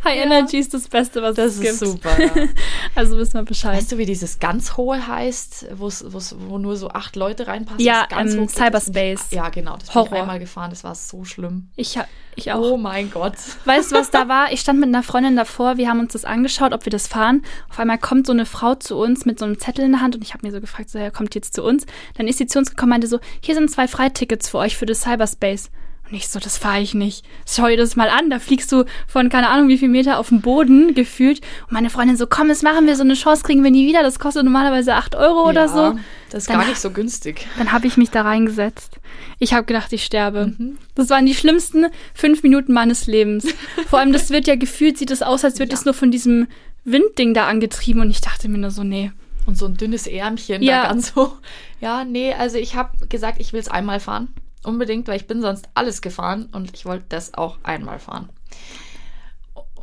[0.04, 1.78] High Energy ist das Beste, was Das es ist gibt.
[1.78, 2.20] super.
[2.20, 2.30] Ja.
[2.96, 3.76] Also wissen wir Bescheid.
[3.76, 7.80] Weißt du, wie dieses ganz hohe heißt, wo's, wo's, wo nur so acht Leute reinpassen?
[7.80, 8.56] Ja, Das ganz ähm, hoch geht?
[8.56, 9.26] Cyberspace.
[9.30, 9.76] Ja, genau.
[9.76, 10.12] Das bin Horror.
[10.16, 10.70] ich einmal gefahren.
[10.70, 11.68] Das war so schlimm.
[11.76, 11.96] Ich,
[12.34, 12.60] ich auch.
[12.60, 13.34] Oh mein Gott.
[13.64, 14.52] Weißt du, was da war?
[14.52, 17.42] Ich stand mit einer Freundin davor, wir haben uns das angeschaut, ob wir das fahren.
[17.70, 20.16] Auf einmal kommt so eine Frau zu uns mit so einem Zettel in der Hand
[20.16, 21.86] und ich habe mir so gefragt, so, ja, kommt jetzt zu uns.
[22.16, 24.86] Dann ist sie zu uns gekommen, meinte so, hier sind zwei Freitickets für euch für
[24.86, 25.70] das Cyberspace.
[26.10, 27.24] Und ich so, das fahre ich nicht.
[27.46, 30.30] Schau dir das mal an, da fliegst du von keine Ahnung wie viel Meter auf
[30.30, 31.40] den Boden gefühlt.
[31.66, 34.02] Und meine Freundin so, komm, das machen wir, so eine Chance kriegen wir nie wieder.
[34.02, 35.98] Das kostet normalerweise 8 Euro oder Ja, so.
[36.30, 37.46] Das ist Dann- gar nicht so günstig.
[37.58, 38.96] Dann habe ich mich da reingesetzt.
[39.38, 40.52] Ich habe gedacht, ich sterbe.
[40.58, 40.78] Mhm.
[40.96, 43.46] Das waren die schlimmsten fünf Minuten meines Lebens.
[43.88, 45.78] Vor allem, das wird ja gefühlt, sieht es aus, als wird Ja.
[45.78, 46.48] es nur von diesem
[46.84, 48.00] Windding da angetrieben.
[48.02, 49.12] Und ich dachte mir nur so, nee.
[49.46, 50.82] Und so ein dünnes Ärmchen Ja.
[50.82, 51.32] da ganz so.
[51.80, 54.28] Ja, nee, also ich habe gesagt, ich will es einmal fahren.
[54.62, 58.28] Unbedingt, weil ich bin sonst alles gefahren und ich wollte das auch einmal fahren.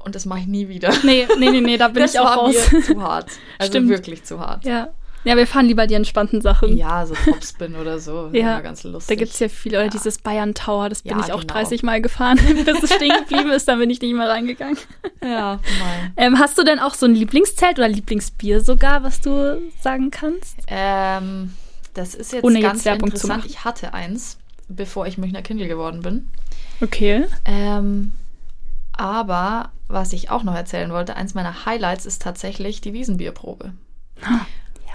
[0.04, 0.94] Und das mache ich nie wieder.
[1.04, 2.56] Nee, nee, nee, nee, da bin das ich auch war raus.
[2.72, 3.30] mir zu hart.
[3.58, 3.90] Also Stimmt.
[3.90, 4.63] wirklich zu hart.
[4.66, 4.90] Ja.
[5.24, 6.78] Ja, wir fahren lieber die entspannten Sachen.
[6.78, 8.30] Ja, so Topspin oder so.
[8.34, 9.18] Ja, ganz Da lustig.
[9.20, 9.90] gibt's ja viele, oder Ja.
[9.90, 11.54] dieses Bayern Tower, das bin Ja, ich auch genau.
[11.54, 14.78] 30 Mal gefahren, bis es stehen geblieben ist, dann bin ich nicht mehr reingegangen.
[15.22, 15.60] Ja.
[16.16, 20.56] Ähm, hast du denn auch so ein Lieblingszelt oder Lieblingsbier sogar, was du sagen kannst?
[20.68, 21.54] Ähm,
[21.94, 23.40] das ist jetzt Ohne jetzt ganz Werbung zu interessant.
[23.40, 23.50] machen.
[23.50, 26.30] Ich hatte eins, bevor ich Münchner Kindle geworden bin.
[26.82, 27.25] Okay.
[27.45, 28.12] Ähm,
[28.93, 33.73] aber was ich auch noch erzählen wollte, eins meiner Highlights ist tatsächlich die Wiesenbierprobe.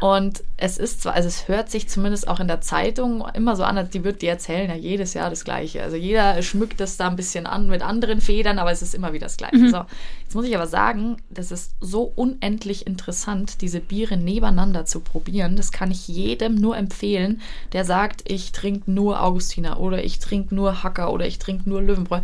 [0.03, 3.63] Und es ist zwar, also es hört sich zumindest auch in der Zeitung immer so
[3.63, 5.81] an, als die wird die erzählen ja jedes Jahr das Gleiche.
[5.81, 9.13] Also jeder schmückt das da ein bisschen an mit anderen Federn, aber es ist immer
[9.13, 9.71] wieder das Gleiche.
[9.71, 9.85] So,
[10.25, 15.55] jetzt muss ich aber sagen, das ist so unendlich interessant, diese Biere nebeneinander zu probieren.
[15.55, 17.41] Das kann ich jedem nur empfehlen,
[17.73, 21.81] der sagt, ich trinke nur Augustiner oder ich trinke nur Hacker oder ich trinke nur
[21.81, 22.23] Löwenbräu.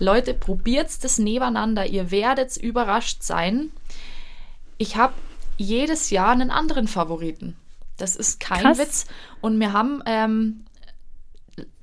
[0.00, 1.86] Leute, probiert's das nebeneinander.
[1.86, 3.70] Ihr werdet überrascht sein.
[4.78, 5.12] Ich habe
[5.60, 7.56] jedes Jahr einen anderen Favoriten.
[7.96, 8.78] Das ist kein Krass.
[8.78, 9.06] Witz.
[9.40, 10.64] Und wir haben, ähm,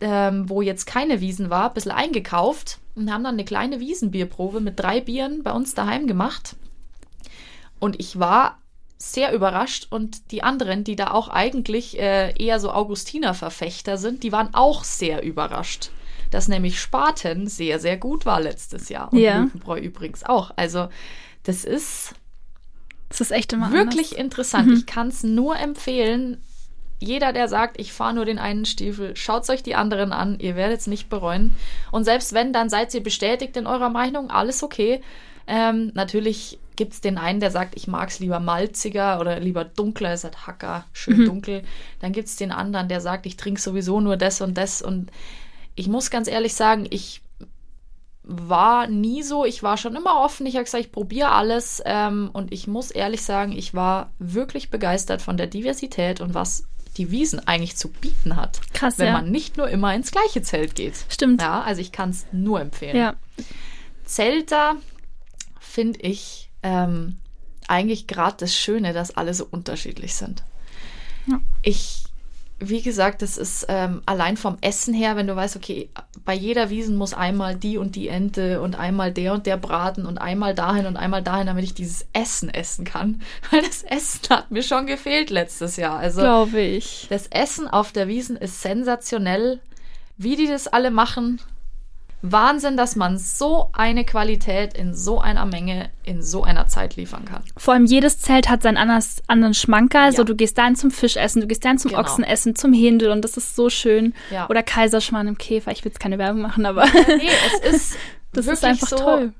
[0.01, 4.59] ähm, wo jetzt keine Wiesen war, ein bisschen eingekauft und haben dann eine kleine Wiesenbierprobe
[4.59, 6.55] mit drei Bieren bei uns daheim gemacht.
[7.79, 8.57] Und ich war
[8.97, 14.31] sehr überrascht und die anderen, die da auch eigentlich äh, eher so Augustiner-Verfechter sind, die
[14.31, 15.91] waren auch sehr überrascht.
[16.31, 19.13] Dass nämlich Spaten sehr, sehr gut war letztes Jahr.
[19.13, 19.37] Und Ja.
[19.37, 20.51] Löwenbräu übrigens auch.
[20.55, 20.89] Also,
[21.43, 22.15] das ist
[23.09, 24.23] Das ist echt immer wirklich anders.
[24.23, 24.71] interessant.
[24.77, 26.41] Ich kann es nur empfehlen.
[26.99, 30.39] Jeder, der sagt, ich fahre nur den einen Stiefel, schaut euch die anderen an.
[30.39, 31.55] Ihr werdet es nicht bereuen.
[31.91, 34.31] Und selbst wenn, dann seid ihr bestätigt in eurer Meinung.
[34.31, 35.01] Alles okay.
[35.45, 39.63] Ähm, natürlich gibt es den einen, der sagt, ich mag es lieber malziger oder lieber
[39.63, 40.11] dunkler.
[40.13, 41.63] Es hat Hacker, schön dunkel.
[41.99, 44.81] Dann gibt es den anderen, der sagt, ich trinke sowieso nur das und das.
[44.81, 45.11] Und
[45.75, 47.21] ich muss ganz ehrlich sagen, ich
[48.27, 49.45] war nie so.
[49.45, 50.45] Ich war schon immer offen.
[50.45, 51.81] Ich habe gesagt, ich probiere alles.
[51.85, 56.67] Ähm, und ich muss ehrlich sagen, ich war wirklich begeistert von der Diversität und was
[56.97, 58.59] die Wiesen eigentlich zu bieten hat.
[58.73, 59.13] Krass, wenn ja.
[59.13, 61.05] man nicht nur immer ins gleiche Zelt geht.
[61.09, 61.41] Stimmt.
[61.41, 62.97] Ja, also ich kann es nur empfehlen.
[62.97, 63.15] Ja.
[64.03, 64.75] Zelter
[65.59, 67.17] finde ich ähm,
[67.67, 70.43] eigentlich gerade das Schöne, dass alle so unterschiedlich sind.
[71.27, 71.39] Ja.
[71.61, 72.05] Ich,
[72.59, 75.89] wie gesagt, das ist ähm, allein vom Essen her, wenn du weißt, okay,
[76.25, 80.05] bei jeder Wiesen muss einmal die und die Ente und einmal der und der Braten
[80.05, 83.21] und einmal dahin und einmal dahin, damit ich dieses Essen essen kann.
[83.51, 85.99] Weil das Essen hat mir schon gefehlt letztes Jahr.
[85.99, 87.07] Also Glaube ich.
[87.09, 89.59] das Essen auf der Wiesen ist sensationell.
[90.17, 91.39] Wie die das alle machen,
[92.23, 97.25] Wahnsinn, dass man so eine Qualität in so einer Menge, in so einer Zeit liefern
[97.25, 97.43] kann.
[97.55, 100.05] Vor allem jedes Zelt hat seinen anders, anderen Schmankerl.
[100.05, 100.11] Ja.
[100.13, 102.01] So, du gehst dahin zum Fischessen, du gehst dahin zum Genau.
[102.01, 104.13] Ochsenessen, zum Händel und das ist so schön.
[104.31, 104.49] Ja.
[104.49, 105.71] Oder Kaiserschmarrn im Käfer.
[105.71, 107.29] Ich will jetzt keine Werbung machen, aber Nee,
[107.63, 107.97] es ist
[108.33, 109.33] das wirklich ist einfach so, toll.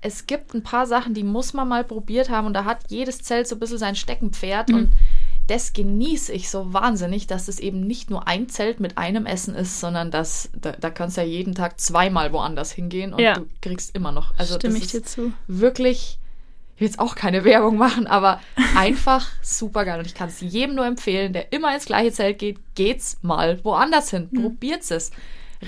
[0.00, 3.22] es gibt ein paar Sachen, die muss man mal probiert haben und da hat jedes
[3.22, 4.74] Zelt so ein bisschen sein Steckenpferd Mhm.
[4.76, 4.90] und
[5.46, 9.54] das genieße ich so wahnsinnig, dass es eben nicht nur ein Zelt mit einem Essen
[9.54, 13.34] ist, sondern dass da, da kannst du ja jeden Tag zweimal woanders hingehen und Ja.
[13.34, 14.32] du kriegst immer noch.
[14.38, 15.32] Also Stimme ich dir zu.
[15.46, 16.18] wirklich,
[16.76, 18.40] ich will jetzt auch keine Werbung machen, aber
[18.74, 22.38] einfach super geil und ich kann es jedem nur empfehlen, der immer ins gleiche Zelt
[22.38, 24.42] geht, geht's mal woanders hin, Mhm.
[24.42, 25.10] probiert's es.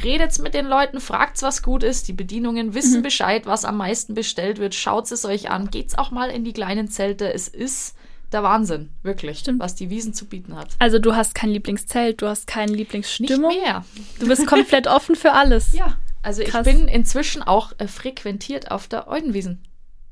[0.05, 2.09] Redet's mit den Leuten, fragt's, was gut ist.
[2.09, 2.75] Die Bedienungen Mhm.
[2.75, 4.75] wissen Bescheid, was am meisten bestellt wird.
[4.75, 5.71] Schaut's es euch an.
[5.71, 7.33] Geht's auch mal in die kleinen Zelte.
[7.33, 7.95] Es ist
[8.33, 9.61] der Wahnsinn, wirklich, Stimmt.
[9.61, 10.69] was die Wiesen zu bieten hat.
[10.79, 13.53] Also du hast kein Lieblingszelt, du hast keine Nicht Lieblingsstimmung.
[13.63, 13.85] mehr.
[14.19, 15.73] Du bist komplett offen für alles.
[15.73, 16.67] Ja, also Krass.
[16.67, 19.63] ich bin inzwischen auch äh, frequentiert auf der Eudenwiesen.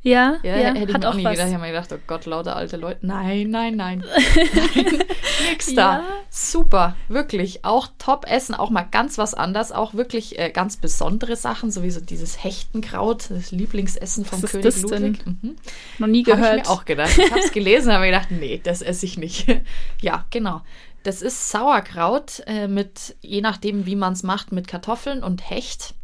[0.05, 1.33] Ja, Ja, ja, hätte ich hat auch nie was.
[1.33, 1.49] gedacht.
[1.49, 3.05] Ich habe mir gedacht, oh Gott, lauter alte Leute.
[3.07, 4.05] Nein, nein, nein.
[4.75, 5.03] nein
[5.51, 5.99] nix da.
[5.99, 6.05] Ja.
[6.31, 7.65] Super, wirklich.
[7.65, 9.73] Auch top essen, auch mal ganz was anderes.
[9.73, 14.83] Auch wirklich äh, ganz besondere Sachen, sowieso dieses Hechtenkraut, das Lieblingsessen vom Was ist König
[14.83, 15.03] das denn?
[15.15, 15.27] Ludwig.
[15.27, 15.57] Mhm.
[15.99, 16.57] Noch nie Habe gehört.
[16.59, 17.19] ich mir auch gedacht.
[17.19, 19.47] Ich habe es gelesen, habe mir gedacht, nee, das esse ich nicht.
[20.03, 20.61] ja, genau.
[21.03, 25.95] Das ist Sauerkraut äh, mit, je nachdem, wie man es macht, mit Kartoffeln und Hecht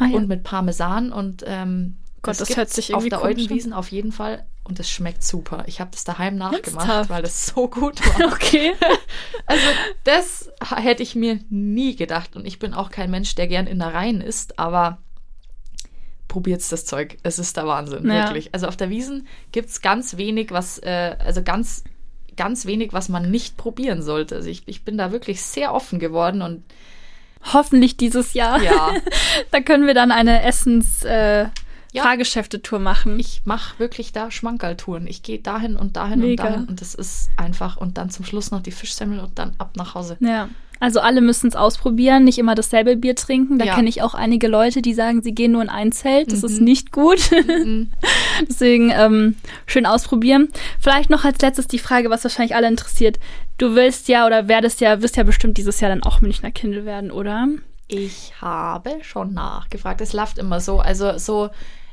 [0.00, 0.16] Ah, ja.
[0.16, 3.40] und mit Parmesan und ähm, Gott, das gibt's hört sich auf irgendwie der komisch an.
[3.42, 5.64] Eudenwiesen auf jeden Fall und es schmeckt super.
[5.66, 7.10] Ich habe das daheim nachgemacht, Ernsthaft?
[7.10, 8.32] weil das so gut war.
[8.32, 8.72] Okay.
[9.46, 9.64] Also
[10.04, 14.20] das hätte ich mir nie gedacht und ich bin auch kein Mensch, der gern Innereien
[14.20, 14.98] isst, aber
[16.28, 17.16] probiert's das Zeug.
[17.22, 18.24] Es ist der Wahnsinn, Ja.
[18.24, 18.52] wirklich.
[18.52, 21.82] Also auf der Wiesen gibt's ganz wenig, was, äh, also ganz,
[22.36, 24.34] ganz wenig, was man nicht probieren sollte.
[24.36, 26.64] Also ich, ich bin da wirklich sehr offen geworden und
[27.52, 28.60] Hoffentlich dieses Jahr.
[28.62, 28.90] ja,
[29.52, 31.46] Da können wir dann eine Essens äh,
[31.98, 32.02] Ja.
[32.04, 33.18] Fahrgeschäftetour machen.
[33.20, 35.06] ich mache wirklich da Schmankerltouren.
[35.06, 36.44] Ich gehe dahin und dahin Mega.
[36.44, 39.54] und dahin und das ist einfach und dann zum Schluss noch die Fischsemmel und dann
[39.58, 40.16] ab nach Hause.
[40.20, 40.48] ja.
[40.80, 43.58] Also alle müssen es ausprobieren, nicht immer dasselbe Bier trinken.
[43.58, 43.74] Da Ja.
[43.74, 46.30] kenne ich auch einige Leute, die sagen, sie gehen nur in ein Zelt.
[46.30, 46.64] Das ist Mhm.
[46.66, 47.18] nicht gut.
[47.32, 47.90] Mhm.
[48.48, 49.34] Deswegen ähm,
[49.66, 50.50] schön ausprobieren.
[50.78, 53.18] Vielleicht noch als letztes die Frage, was wahrscheinlich alle interessiert.
[53.58, 56.84] Du willst ja oder werdest ja, wirst ja bestimmt dieses Jahr dann auch Münchner Kindle
[56.84, 57.48] werden, oder?
[57.88, 60.00] Ich habe schon nachgefragt.
[60.00, 60.78] Es läuft immer so.
[60.78, 61.50] Also so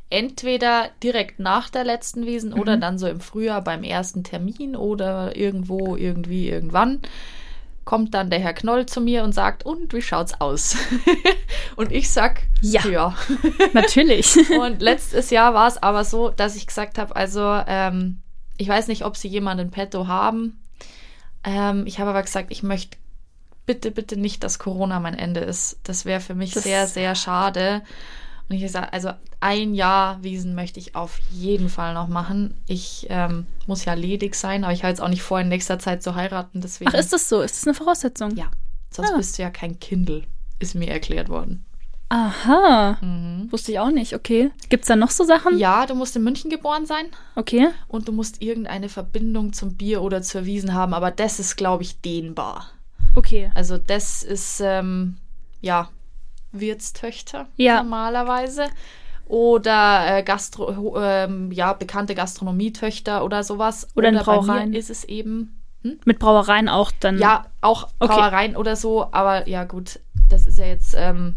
[0.09, 5.35] entweder direkt nach der letzten Wiesen oder dann so im Frühjahr beim ersten Termin oder
[5.35, 6.99] irgendwo, irgendwie, irgendwann
[7.85, 10.75] kommt dann der Herr Knoll zu mir und sagt, und wie schaut's aus?
[11.75, 12.83] und ich sag, Ja.
[12.87, 13.15] ja.
[13.73, 14.35] Natürlich.
[14.59, 18.21] Und letztes Jahr war es aber so, dass ich gesagt habe, also ähm,
[18.57, 20.59] ich weiß nicht, ob Sie jemanden petto haben.
[21.43, 22.97] Ähm, ich habe aber gesagt, ich möchte
[23.67, 25.77] bitte, bitte nicht, dass Corona mein Ende ist.
[25.83, 27.83] Das wäre für mich Das- sehr, sehr schade.
[28.47, 32.55] Und ich gesagt, also ein Jahr Wiesen möchte ich auf jeden Fall noch machen.
[32.67, 35.79] Ich ähm, muss ja ledig sein, aber ich habe jetzt auch nicht vor, in nächster
[35.79, 36.62] Zeit zu heiraten.
[36.62, 37.41] Deswegen, Ach, ist das so?
[37.41, 38.36] Ist das eine Voraussetzung?
[38.36, 38.51] ja,
[38.91, 39.17] sonst Ah.
[39.17, 40.23] bist du ja kein Kindle,
[40.60, 41.65] ist mir erklärt worden.
[42.10, 42.97] Aha.
[43.01, 43.51] Mhm.
[43.51, 44.51] Wusste ich auch nicht, okay.
[44.69, 45.58] Gibt's da noch so Sachen?
[45.58, 47.08] Ja, du musst in München geboren sein.
[47.36, 47.69] Okay.
[47.88, 51.81] und du musst irgendeine Verbindung zum Bier oder zur Wiesen haben, aber das ist, glaube
[51.84, 52.67] ich, dehnbar.
[53.15, 53.51] Okay.
[53.55, 55.17] Also das ist, ähm,
[55.62, 55.89] ja,
[56.59, 57.83] Wirtstöchter Ja.
[57.83, 58.65] normalerweise.
[59.27, 63.87] Oder äh, Gastro, ähm, ja, bekannte Gastronomietöchter oder sowas.
[63.95, 64.73] Oder in bei Brauereien.
[64.73, 65.59] ist es eben,
[66.05, 67.17] Mit Brauereien auch dann.
[67.17, 68.13] ja, auch Okay.
[68.13, 71.35] Brauereien oder so, aber ja gut, das ist ja jetzt ähm,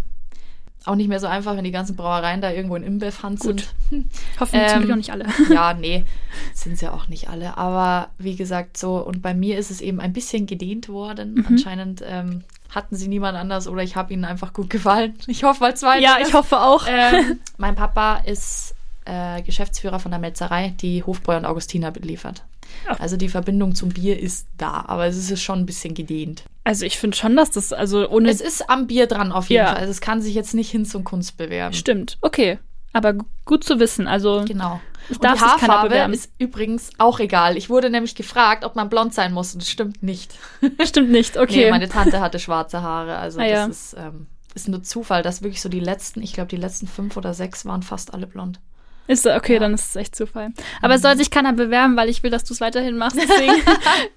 [0.85, 3.69] auch nicht mehr so einfach, wenn die ganzen Brauereien da irgendwo in Imbev-Hand Gut.
[3.91, 4.07] sind.
[4.41, 5.25] Hoffentlich ähm, Glück noch nicht alle.
[5.51, 6.05] Ja, nee,
[6.53, 7.57] sind ja auch nicht alle.
[7.57, 11.35] Aber wie gesagt, so, und bei mir ist es eben ein bisschen gedehnt worden.
[11.37, 11.47] Mhm.
[11.49, 15.15] Anscheinend ähm, hatten sie niemand anders oder ich habe ihnen einfach gut gefallen.
[15.27, 16.01] Ich hoffe mal zwei.
[16.01, 16.87] Ja, ich hoffe auch.
[16.89, 22.45] Ähm, mein Papa ist äh, Geschäftsführer von der Metzerei, die Hofbräu und Augustiner beliefert.
[22.87, 22.97] Ah.
[22.99, 26.45] Also die Verbindung zum Bier ist da, aber es ist schon ein bisschen gedehnt.
[26.65, 28.29] Also ich finde schon, dass das, also ohne.
[28.29, 29.69] Es ist am Bier dran auf jeden Ja.
[29.69, 29.77] Fall.
[29.79, 31.75] Also es kann sich jetzt nicht hin zum Kunst bewerben.
[31.75, 32.59] Stimmt, okay.
[32.93, 34.07] Aber gu- gut zu wissen.
[34.07, 34.81] Also Genau.
[35.09, 37.57] Und die Haarfarbe ist übrigens auch egal.
[37.57, 40.35] Ich wurde nämlich gefragt, ob man blond sein muss und das stimmt nicht.
[40.85, 41.65] stimmt nicht, okay.
[41.65, 43.17] Nee, meine Tante hatte schwarze Haare.
[43.17, 43.67] Also Ah, das ja.
[43.67, 47.17] ist, ähm, ist nur Zufall, dass wirklich so die letzten, ich glaube die letzten fünf
[47.17, 48.61] oder sechs waren fast alle blond.
[49.09, 49.59] Ist okay, Ja.
[49.59, 49.63] Mhm.
[49.63, 50.51] dann ist es echt Zufall.
[50.83, 53.17] Aber es soll sich keiner bewerben, weil ich will, dass du es weiterhin machst.
[53.21, 53.55] Deswegen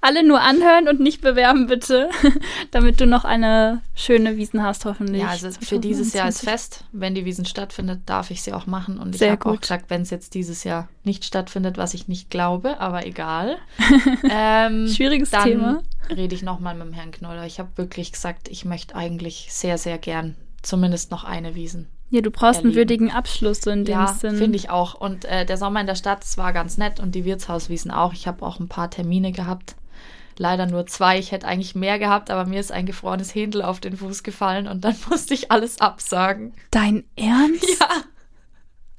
[0.01, 2.09] alle nur anhören und nicht bewerben, bitte.
[2.71, 5.21] Damit du noch eine schöne Wiesen hast, hoffentlich.
[5.21, 6.49] Ja, also für dieses Jahr ist 2021.
[6.49, 6.83] fest.
[6.91, 8.99] Wenn die Wiesen stattfindet, darf ich sie auch machen.
[8.99, 12.29] Und ich habe auch gesagt, wenn es jetzt dieses Jahr nicht stattfindet, was ich nicht
[12.29, 13.57] glaube, aber egal.
[14.29, 15.83] ähm, Schwieriges dann Thema.
[16.09, 17.45] rede ich nochmal mit dem Herrn Knoller.
[17.45, 21.87] Ich habe wirklich gesagt, ich möchte eigentlich sehr, sehr gern zumindest noch eine Wiesen.
[22.11, 22.75] Ja, du brauchst einen erleben.
[22.75, 24.35] würdigen Abschluss so in dem Ja, Sinn.
[24.35, 24.93] finde ich auch.
[24.95, 28.13] Und äh, der Sommer in der Stadt, das war ganz nett und die Wirtshauswiesen auch.
[28.13, 29.75] Ich habe auch ein paar Termine gehabt.
[30.37, 31.17] Leider nur zwei.
[31.19, 34.67] Ich hätte eigentlich mehr gehabt, aber mir ist ein gefrorenes Händel auf den Fuß gefallen
[34.67, 36.53] und dann musste ich alles absagen.
[36.71, 37.65] Dein Ernst?
[37.79, 37.87] Ja,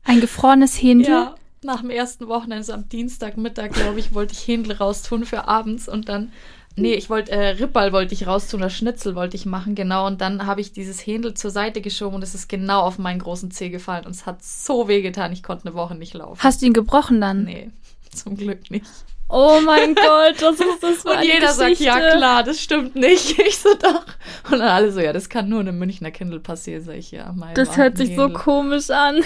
[0.04, 1.10] Ein gefrorenes Händel?
[1.10, 1.34] ja.
[1.64, 5.88] Nach dem ersten Wochenende, so am Dienstagmittag, glaube ich, wollte ich Händel raustun für abends
[5.88, 6.32] und dann.
[6.76, 10.06] Nee, ich wollte, äh, Rippal wollte ich raustun, oder Schnitzel wollte ich machen, genau.
[10.06, 13.20] Und dann habe ich dieses Händel zur Seite geschoben und es ist genau auf meinen
[13.20, 14.04] großen Zeh gefallen.
[14.06, 16.42] Und es hat so weh getan, ich konnte eine Woche nicht laufen.
[16.42, 17.44] Hast du ihn gebrochen dann?
[17.44, 17.70] Nee,
[18.14, 18.86] zum Glück nicht.
[19.28, 21.84] Oh mein Gott, was ist das Und jeder sagt, Geschichte?
[21.84, 23.38] ja klar, das stimmt nicht.
[23.46, 24.04] Ich so doch.
[24.50, 27.32] Und dann alle so, ja, das kann nur einem Münchner Kindle passieren, sag ich ja.
[27.34, 29.22] Mein Das hört sich so komisch an.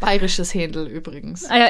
[0.00, 1.48] Bayerisches Händel übrigens.
[1.48, 1.66] Ah ja,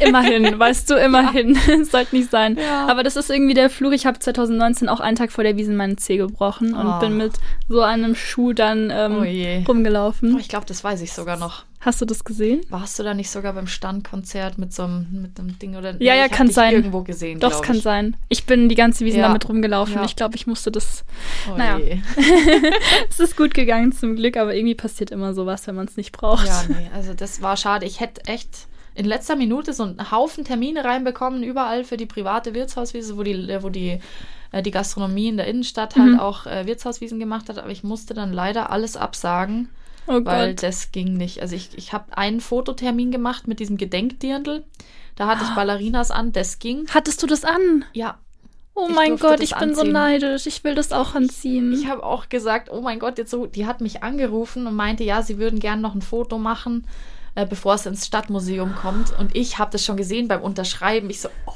[0.00, 1.56] immerhin, weißt du, immerhin.
[1.84, 2.56] Sollte nicht sein.
[2.58, 2.86] Ja.
[2.88, 3.92] Aber das ist irgendwie der Fluch.
[3.92, 6.98] Ich habe 2019 auch einen Tag vor der Wiesen meinen Zeh gebrochen und Oh.
[6.98, 7.34] bin mit
[7.68, 9.18] so einem Schuh dann ähm,
[9.66, 10.34] Oh rumgelaufen.
[10.34, 11.64] Oh, ich glaube, das weiß ich sogar noch.
[11.86, 12.60] Hast du das gesehen?
[12.68, 16.14] Warst du da nicht sogar beim Standkonzert mit so einem, mit einem Ding oder Ja,
[16.14, 16.74] ja, ich hab kann dich sein.
[16.74, 18.16] irgendwo gesehen, Doch, es kann sein.
[18.28, 19.28] Ich bin die ganze Wiesen Ja.
[19.28, 19.94] damit rumgelaufen.
[19.94, 20.04] Ja.
[20.04, 21.04] Ich glaube, ich musste das.
[21.48, 21.96] Oh Naja.
[23.08, 26.12] Es ist gut gegangen zum Glück, aber irgendwie passiert immer sowas, wenn man es nicht
[26.12, 26.46] braucht.
[26.46, 27.86] Ja, nee, also das war schade.
[27.86, 32.52] Ich hätte echt in letzter Minute so einen Haufen Termine reinbekommen, überall für die private
[32.54, 34.00] Wirtshauswiese, wo die, äh, wo die,
[34.52, 36.18] äh, die Gastronomie in der Innenstadt halt Mhm.
[36.20, 39.68] auch äh, Wirtshauswiesen gemacht hat, aber ich musste dann leider alles absagen,
[40.06, 40.62] Oh weil Gott.
[40.62, 41.42] das ging nicht.
[41.42, 44.64] Also ich, ich habe einen Fototermin gemacht mit diesem Gedenkdirndl.
[45.16, 46.86] Da hatte ich Ballerinas an, das ging.
[46.92, 47.84] Hattest du das an?
[47.94, 48.18] Ja,
[48.78, 50.46] Oh Ich mein Gott, ich bin so neidisch.
[50.46, 51.72] Ich will das auch anziehen.
[51.72, 55.02] Ich habe auch gesagt, oh mein Gott, jetzt so, die hat mich angerufen und meinte,
[55.02, 56.86] ja, sie würden gern noch ein Foto machen,
[57.34, 59.18] äh, bevor es ins Stadtmuseum kommt.
[59.18, 61.08] Und ich habe das schon gesehen beim Unterschreiben.
[61.08, 61.52] Ich so, oh,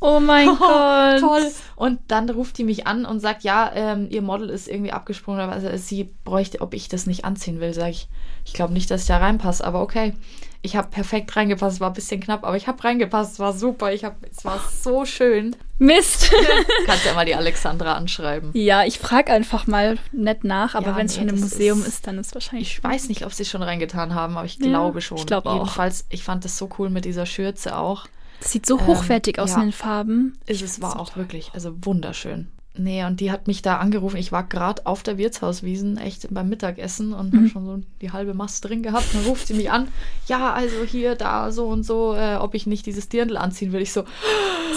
[0.00, 1.20] oh mein Gott.
[1.20, 1.50] toll.
[1.76, 5.40] Und dann ruft die mich an und sagt, ja, ähm, ihr Model ist irgendwie abgesprungen,
[5.40, 7.72] aber also sie bräuchte, ob ich das nicht anziehen will.
[7.72, 8.08] Sage ich,
[8.44, 10.14] ich glaube nicht, dass ich da reinpasse, aber okay.
[10.62, 13.54] Ich habe perfekt reingepasst, es war ein bisschen knapp, aber ich habe reingepasst, es war
[13.54, 15.56] super, ich hab, es war so schön.
[15.78, 16.30] Mist.
[16.86, 18.50] Kannst ja mal die Alexandra anschreiben.
[18.52, 21.80] ja, ich frage einfach mal nett nach, aber Ja, wenn es nee, schon im Museum
[21.80, 22.72] ist- ist, dann ist wahrscheinlich.
[22.72, 25.16] Ich weiß nicht, ob sie es schon reingetan haben, aber ich Ja, glaube schon.
[25.16, 25.54] ich glaube auch.
[25.54, 28.04] Jedenfalls, ich fand das so cool mit dieser Schürze auch.
[28.40, 29.56] Das sieht so Ähm, hochwertig aus ja.
[29.56, 30.38] in den Farben.
[30.46, 32.48] Ist es war auch wirklich, also wunderschön.
[32.76, 34.16] Nee, und die hat mich da angerufen.
[34.16, 37.44] Ich war gerade auf der Wirtshauswiesen, echt beim Mittagessen und Mhm.
[37.44, 39.12] hab schon so die halbe Mast drin gehabt.
[39.12, 39.88] Dann ruft sie mich an.
[40.28, 43.82] Ja, also hier, da, so und so, äh, ob ich nicht dieses Dirndl anziehen will.
[43.82, 44.04] Ich so,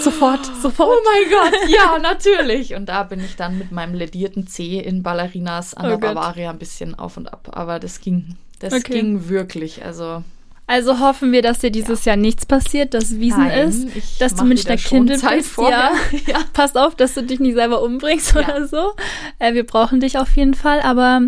[0.02, 0.90] Sofort, sofort.
[0.90, 2.74] oh mein Gott, ja, natürlich.
[2.74, 6.14] Und da bin ich dann mit meinem ledierten Zeh in Ballerinas an Oh der Gott.
[6.14, 7.48] Bavaria ein bisschen auf und ab.
[7.52, 8.92] Aber das ging, das Okay.
[8.92, 9.84] ging wirklich.
[9.84, 10.24] Also
[10.66, 14.44] Also hoffen wir, dass dir dieses Jahr nichts passiert, dass Wiesen Nein, ist, dass du
[14.44, 15.58] Münchner Kindle bist.
[15.58, 15.92] Ja.
[16.26, 16.38] Ja.
[16.54, 18.40] Pass auf, dass du dich nicht selber umbringst Ja.
[18.40, 18.94] oder so.
[19.38, 20.80] Äh, wir brauchen dich auf jeden Fall.
[20.80, 21.20] Aber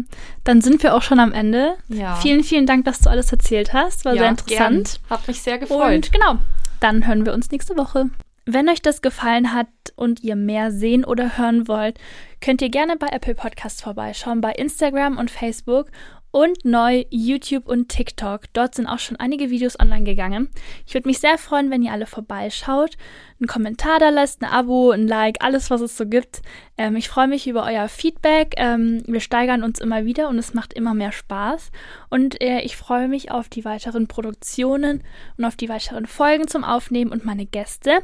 [0.45, 1.75] dann sind wir auch schon am Ende.
[1.89, 2.17] Ja.
[2.17, 4.07] Vielen, vielen Dank, dass du alles erzählt hast.
[4.07, 5.01] War sehr interessant.
[5.01, 5.11] Gern.
[5.11, 5.95] Hat mich sehr gefreut.
[5.95, 6.39] Und genau,
[6.81, 8.07] dann hören wir uns nächste Woche.
[8.49, 11.99] Wenn euch das gefallen hat und ihr mehr sehen oder hören wollt,
[12.41, 15.89] könnt ihr gerne bei Apple Podcasts vorbeischauen, bei Instagram und Facebook
[16.37, 18.43] und neu YouTube und TikTok.
[18.53, 20.51] Dort sind auch schon einige Videos online gegangen.
[20.87, 22.99] Ich würde mich sehr freuen, wenn ihr alle vorbeischaut,
[23.41, 26.43] einen Kommentar da lasst, ein Abo, ein Like, alles, was es so gibt.
[26.77, 28.53] Ähm, ich freue mich über euer Feedback.
[28.59, 31.71] Ähm, wir steigern uns immer wieder und es macht immer mehr Spaß.
[32.11, 35.05] Und äh, ich freue mich auf die weiteren Produktionen
[35.39, 38.01] und auf die weiteren Folgen zum Aufnehmen und meine Gäste.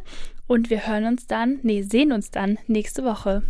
[0.47, 3.43] Und wir hören uns dann, nee, sehen uns dann nächste Woche.